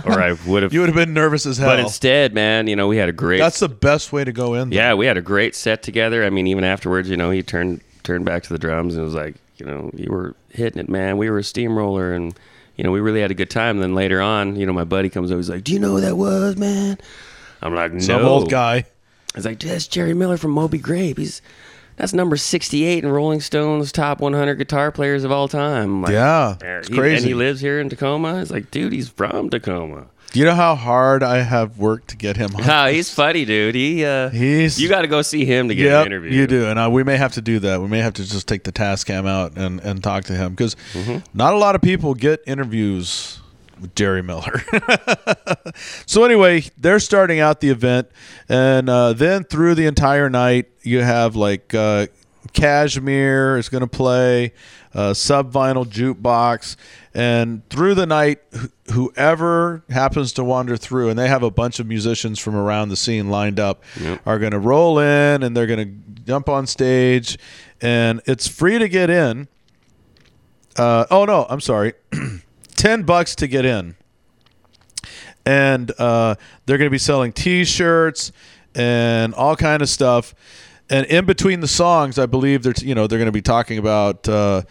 [0.05, 0.73] or I would have.
[0.73, 1.69] You would have been nervous as hell.
[1.69, 3.39] But instead, man, you know, we had a great.
[3.39, 4.71] That's the best way to go in.
[4.71, 6.23] Yeah, we had a great set together.
[6.23, 9.15] I mean, even afterwards, you know, he turned turned back to the drums and was
[9.15, 11.17] like, you know, you were hitting it, man.
[11.17, 12.33] We were a steamroller, and
[12.77, 13.77] you know, we really had a good time.
[13.77, 15.91] And then later on, you know, my buddy comes over, he's like, "Do you know
[15.91, 16.97] who that was, man?"
[17.61, 18.85] I'm like, "No." Some old guy.
[19.35, 21.17] Was like, "That's Jerry Miller from Moby Grape.
[21.17, 21.41] He's
[21.97, 26.55] that's number 68 in Rolling Stone's top 100 guitar players of all time." Like, Yeah,
[26.63, 27.15] "Eh, it's he- crazy.
[27.17, 28.39] And he lives here in Tacoma.
[28.41, 30.07] It's like, dude, he's from Tacoma.
[30.31, 32.69] Do you know how hard I have worked to get him on?
[32.69, 33.73] Oh, he's funny, dude.
[33.75, 36.31] He uh, he's you got to go see him to get Yep, an interview.
[36.31, 37.79] You do, and uh, we may have to do that.
[37.81, 40.49] We may have to just take the task cam out and, and talk to him
[40.53, 40.75] because
[41.33, 43.39] not a lot of people get interviews
[43.95, 44.63] Jerry Miller.
[46.05, 48.09] so anyway, they're starting out the event,
[48.49, 52.07] and uh, then through the entire night, you have like uh,
[52.53, 54.53] Cashmere is going to play,
[54.93, 56.75] uh, Sub Vinyl Jukebox,
[57.13, 61.79] and through the night, wh- whoever happens to wander through, and they have a bunch
[61.79, 63.83] of musicians from around the scene lined up,
[64.25, 65.79] are going to roll in and they're going
[66.15, 67.37] to jump on stage,
[67.81, 69.47] and it's free to get in.
[70.77, 71.93] Uh, oh no, I'm sorry,
[72.75, 73.95] ten bucks to get in
[75.45, 78.31] and uh, they're going to be selling T-shirts
[78.73, 80.33] and all kind of stuff.
[80.89, 83.77] And in between the songs, I believe they're you know they're going to be talking
[83.77, 84.63] about uh,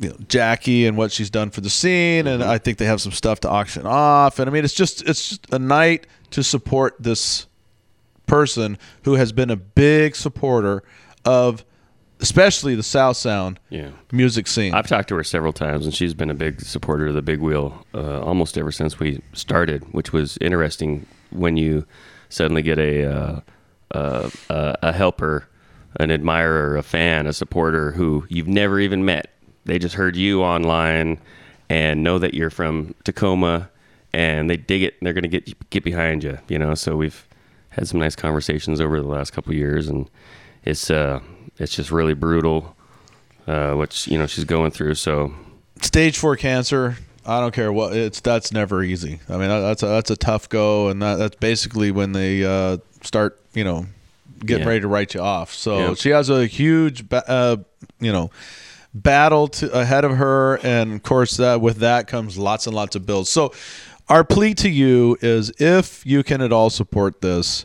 [0.00, 3.00] you know, Jackie and what she's done for the scene, and I think they have
[3.00, 4.38] some stuff to auction off.
[4.38, 7.46] And I mean, it's just it's just a night to support this
[8.26, 10.82] person who has been a big supporter
[11.26, 11.64] of
[12.24, 13.88] especially the South Sound Yeah.
[14.10, 14.72] music scene.
[14.72, 17.40] I've talked to her several times, and she's been a big supporter of the Big
[17.40, 21.84] Wheel uh, almost ever since we started, which was interesting when you
[22.30, 23.40] suddenly get a uh,
[23.92, 25.46] uh, uh, a helper,
[26.00, 29.30] an admirer, a fan, a supporter who you've never even met.
[29.66, 31.18] They just heard you online
[31.68, 33.68] and know that you're from Tacoma,
[34.12, 34.94] and they dig it.
[34.98, 36.74] And they're going to get get behind you, you know.
[36.74, 37.26] So we've
[37.68, 40.08] had some nice conversations over the last couple of years, and
[40.64, 41.20] it's uh,
[41.58, 42.76] it's just really brutal
[43.46, 44.94] uh, which you know she's going through.
[44.94, 45.34] So
[45.82, 46.96] stage four cancer.
[47.26, 48.20] I don't care what it's.
[48.20, 49.20] That's never easy.
[49.28, 52.78] I mean, that's a, that's a tough go, and that, that's basically when they uh,
[53.02, 53.86] start, you know,
[54.44, 54.68] getting Yeah.
[54.68, 55.52] ready to write you off.
[55.54, 55.94] So Yeah.
[55.94, 57.56] she has a huge, ba- uh,
[57.98, 58.30] you know,
[58.92, 62.94] battle to, ahead of her, and of course, that with that comes lots and lots
[62.94, 63.30] of bills.
[63.30, 63.52] So,
[64.10, 67.64] our plea to you is, if you can at all support this.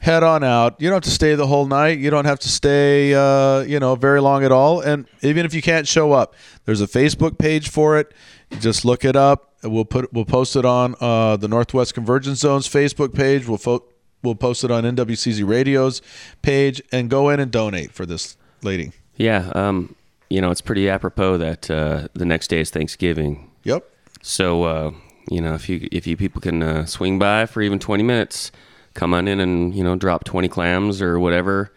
[0.00, 0.80] Head on out.
[0.80, 1.98] You don't have to stay the whole night.
[1.98, 4.80] You don't have to stay, uh, you know, very long at all.
[4.80, 6.34] And even if you can't show up,
[6.64, 8.12] there's a Facebook page for it.
[8.60, 9.52] Just look it up.
[9.62, 13.46] We'll put we'll post it on uh, the Northwest Convergence Zone's Facebook page.
[13.46, 13.84] We'll fo-
[14.22, 16.00] we'll post it on NWCZ Radio's
[16.40, 18.92] page and go in and donate for this lady.
[19.16, 19.94] yeah, um,
[20.30, 23.50] you know it's pretty apropos that uh, the next day is Thanksgiving.
[23.64, 23.84] Yep.
[24.22, 24.90] So uh,
[25.30, 28.50] you know if you if you people can uh, swing by for even twenty minutes,
[28.94, 31.72] come on in and you know drop twenty clams or whatever.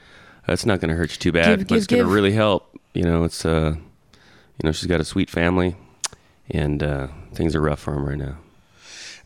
[0.48, 2.14] That's not going to hurt you too bad, Give, but it's going to give.
[2.14, 2.78] really help.
[2.94, 5.76] You know, it's uh, you know she's got a sweet family,
[6.50, 8.38] and uh, things are rough for him right now.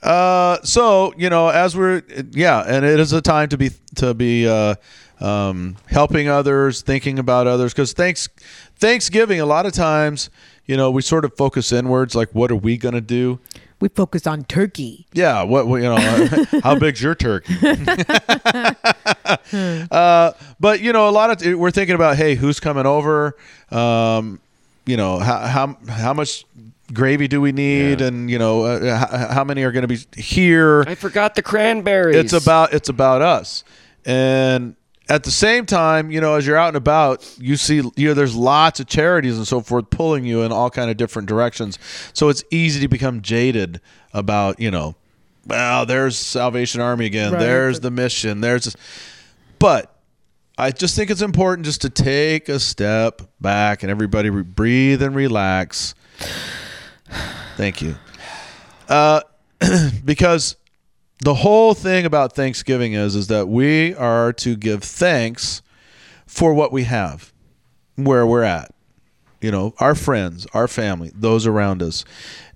[0.01, 4.13] Uh, so you know, as we're yeah, and it is a time to be to
[4.13, 4.75] be uh,
[5.19, 8.29] um, helping others, thinking about others, because thanks
[8.75, 10.29] Thanksgiving a lot of times,
[10.65, 13.39] you know, we sort of focus inwards, like what are we gonna do?
[13.80, 15.05] We focus on turkey.
[15.13, 17.53] Yeah, what what- you know, how big's your turkey?
[19.91, 23.36] uh, but you know, a lot of we're thinking about, hey, who's coming over?
[23.71, 24.39] Um,
[24.86, 26.45] you know, how how how much
[26.93, 28.01] gravy do we need?
[28.01, 30.84] And you know, uh, how, how many are going to be here?
[30.88, 32.15] I forgot the cranberries.
[32.15, 33.63] It's about it's about us,
[34.05, 34.75] and
[35.09, 38.13] at the same time, you know, as you're out and about, you see, you know,
[38.13, 41.79] there's lots of charities and so forth pulling you in all kind of different directions.
[42.13, 43.79] So it's easy to become jaded
[44.13, 44.95] about, you know,
[45.45, 47.31] well, there's Salvation Army again.
[47.31, 48.41] Right, there's the mission.
[48.41, 48.75] There's, this.
[49.59, 49.95] but
[50.57, 55.01] I just think it's important just to take a step back and everybody re- breathe
[55.01, 55.95] and relax.
[57.55, 57.95] Thank you.
[58.89, 59.21] Uh,
[60.05, 60.57] because
[61.20, 65.61] the whole thing about Thanksgiving is is that we are to give thanks
[66.26, 67.34] for what we have,
[67.95, 68.72] where we're at.
[69.41, 72.05] You know, our friends, our family, those around us.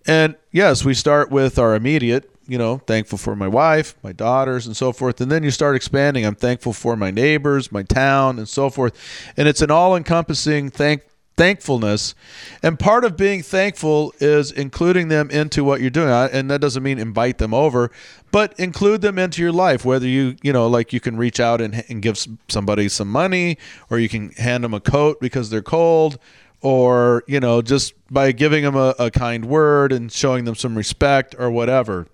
[0.07, 4.65] And yes, we start with our immediate, you know, thankful for my wife, my daughters,
[4.65, 5.21] and so forth.
[5.21, 6.25] And then you start expanding.
[6.25, 8.97] I'm thankful for my neighbors, my town, and so forth.
[9.37, 11.03] And it's an all encompassing thank
[11.41, 12.13] thankfulness.
[12.61, 16.09] And part of being thankful is including them into what you're doing.
[16.09, 17.89] And that doesn't mean invite them over,
[18.31, 19.83] but include them into your life.
[19.83, 23.57] Whether you, you know, like you can reach out and, and give somebody some money,
[23.89, 26.19] or you can hand them a coat because they're cold,
[26.61, 30.77] or you know just by giving them a, a kind word and showing them some
[30.77, 32.05] respect or whatever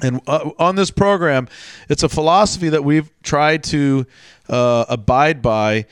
[0.00, 1.46] and uh, on this program
[1.90, 4.06] it's a philosophy that we've tried to
[4.48, 5.84] uh, abide by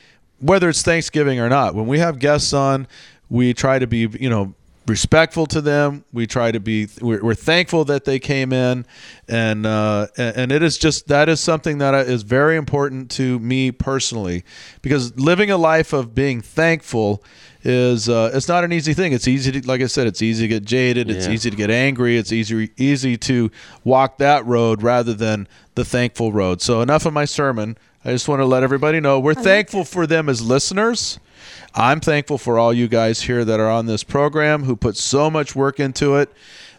[0.43, 2.87] whether it's thanksgiving or not when we have guests on
[3.29, 4.53] we try to be you know
[4.85, 8.85] respectful to them we try to be we're, we're thankful that they came in
[9.29, 13.71] and uh, and it is just that is something that is very important to me
[13.71, 14.43] personally
[14.81, 17.23] because living a life of being thankful
[17.63, 19.13] is uh, it's not an easy thing.
[19.13, 21.09] It's easy to, like I said, it's easy to get jaded.
[21.09, 21.31] It's Yeah.
[21.31, 22.17] easy to get angry.
[22.17, 23.49] It's easy easy to
[23.85, 26.61] walk that road rather than the thankful road.
[26.61, 27.77] So enough of my sermon.
[28.05, 31.19] I just want to let everybody know we're thankful for them as listeners.
[31.73, 35.29] I'm thankful for all you guys here that are on this program who put so
[35.31, 36.31] much work into it.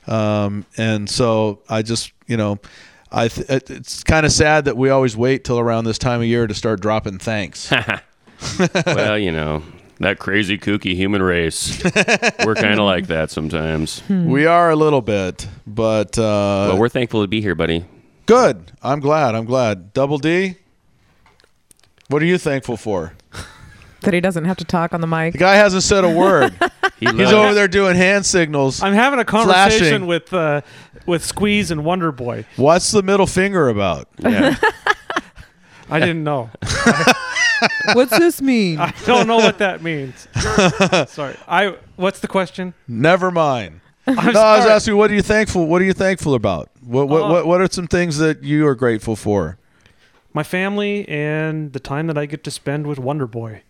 [0.07, 2.59] Um, and so I just, you know,
[3.11, 6.27] I th- it's kind of sad that we always wait till around this time of
[6.27, 7.73] year to start dropping thanks.
[8.87, 9.63] well, you know,
[10.01, 11.83] that crazy kooky human race.
[12.45, 14.03] we're kind of like that sometimes.
[14.11, 17.85] We are a little bit, but uh, well, we're thankful to be here, buddy.
[18.27, 18.73] good.
[18.83, 19.35] I'm glad.
[19.35, 19.93] I'm glad.
[19.95, 20.57] Double D.
[22.09, 23.13] What are you thankful for?
[24.03, 25.33] That he doesn't have to talk on the mic.
[25.33, 26.55] The guy hasn't said a word.
[27.01, 28.81] He He's loves- over there doing hand signals.
[28.81, 30.07] I'm having a conversation Flashing.
[30.07, 30.61] with uh,
[31.07, 32.47] with Squeeze and Wonder Boy.
[32.57, 34.09] What's the middle finger about?
[34.21, 34.55] Yeah.
[35.91, 36.51] I didn't know.
[37.95, 38.79] What's this mean?
[38.79, 40.29] I don't know what that means.
[41.11, 41.37] Sorry.
[41.49, 41.77] I.
[41.97, 42.75] What's the question?
[42.87, 43.81] Never mind.
[44.07, 45.67] I'm no, I was asking, you, what are you thankful?
[45.67, 46.71] What are you thankful about?
[46.81, 49.59] What what, Uh, what what are some things that you are grateful for?
[50.35, 53.63] My family and the time that I get to spend with Wonder Boy.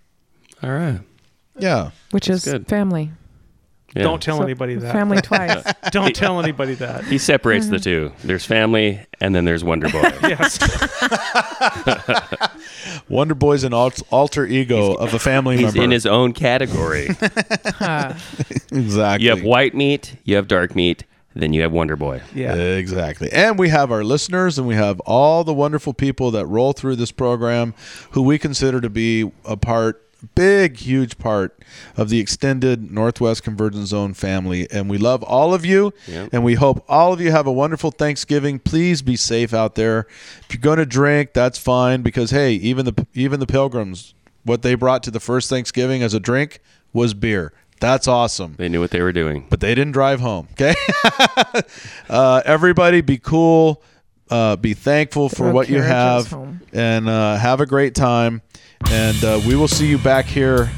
[0.63, 1.01] All right.
[1.59, 1.91] Yeah.
[2.11, 2.67] Which is good.
[2.67, 3.13] family.
[3.95, 4.03] Yeah.
[4.03, 4.93] Don't tell So, anybody that.
[4.93, 5.63] family twice.
[5.93, 7.05] Don't tell anybody that.
[7.05, 8.11] He separates the two.
[8.25, 10.03] There's family, and then there's Wonder Boy.
[10.23, 10.59] Yes.
[13.09, 15.83] Wonder Boy's an alt- alter ego of a family He's member.
[15.83, 17.07] in his own category.
[18.73, 19.25] exactly.
[19.25, 21.05] You have white meat, you have dark meat,
[21.35, 22.23] then you have Wonder Boy.
[22.35, 22.55] Yeah.
[22.55, 23.31] Exactly.
[23.33, 26.97] And we have our listeners and we have all the wonderful people that roll through
[26.97, 27.75] this program
[28.13, 30.01] who we consider to be a part
[30.35, 31.63] big huge part
[31.99, 36.31] of the extended Northwest Convergence Zone family and we love all of you Yep.
[36.33, 38.59] and we hope all of you have a wonderful Thanksgiving.
[38.59, 40.07] Please be safe out there.
[40.49, 44.15] If you're going to drink, that's fine because hey, even the even the pilgrims
[44.45, 46.61] what they brought to the first Thanksgiving as a drink
[46.95, 47.53] was beer.
[47.85, 49.47] That's awesome They knew what they were doing.
[49.51, 50.49] but they didn't drive home.
[50.53, 50.75] Okay.
[52.09, 53.83] uh, everybody be cool.
[54.31, 56.63] Uh, be thankful for what you have home.
[56.73, 58.41] and uh, have a great time.
[58.91, 60.71] And uh, we will see you back here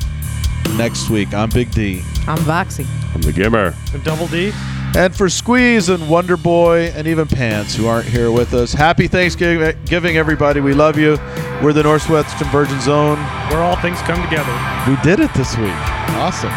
[0.76, 1.32] next week.
[1.32, 2.02] I'm Big D.
[2.26, 2.86] I'm Voxy.
[3.14, 3.74] I'm the Gimmer.
[3.94, 4.50] I'm Double D.
[4.96, 9.07] And for Squeeze and Wonder Boy and even Pants, who aren't here with us, happy
[9.07, 10.61] Thanksgiving, everybody.
[10.61, 11.18] We love you.
[11.62, 13.18] We're the Northwest Convergence Zone.
[13.50, 14.52] Where all things come together.
[14.90, 15.70] We did it this week.
[16.16, 16.52] Awesome.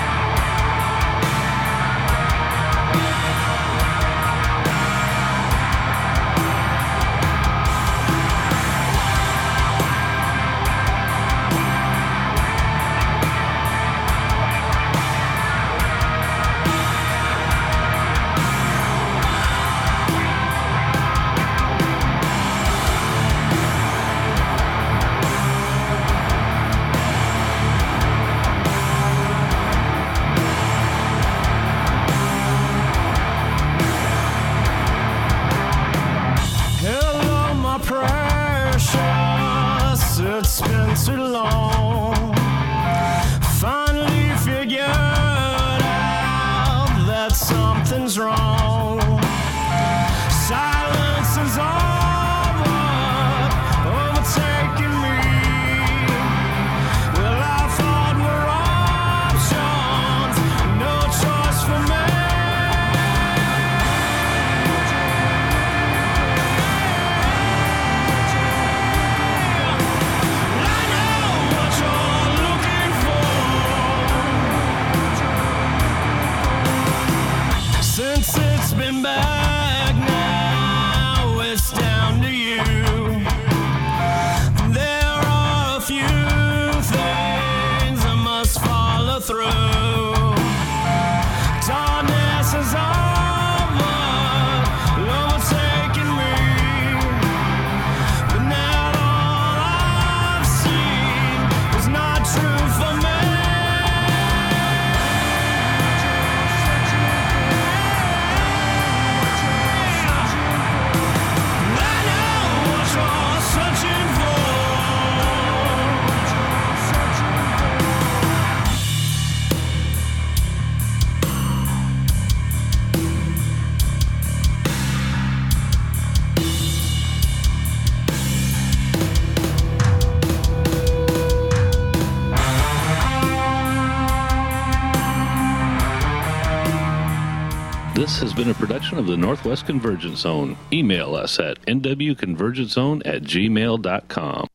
[138.69, 140.55] Production of the Northwest Convergence Zone.
[140.71, 144.47] Email us at nwconvergencezone at gmail.com.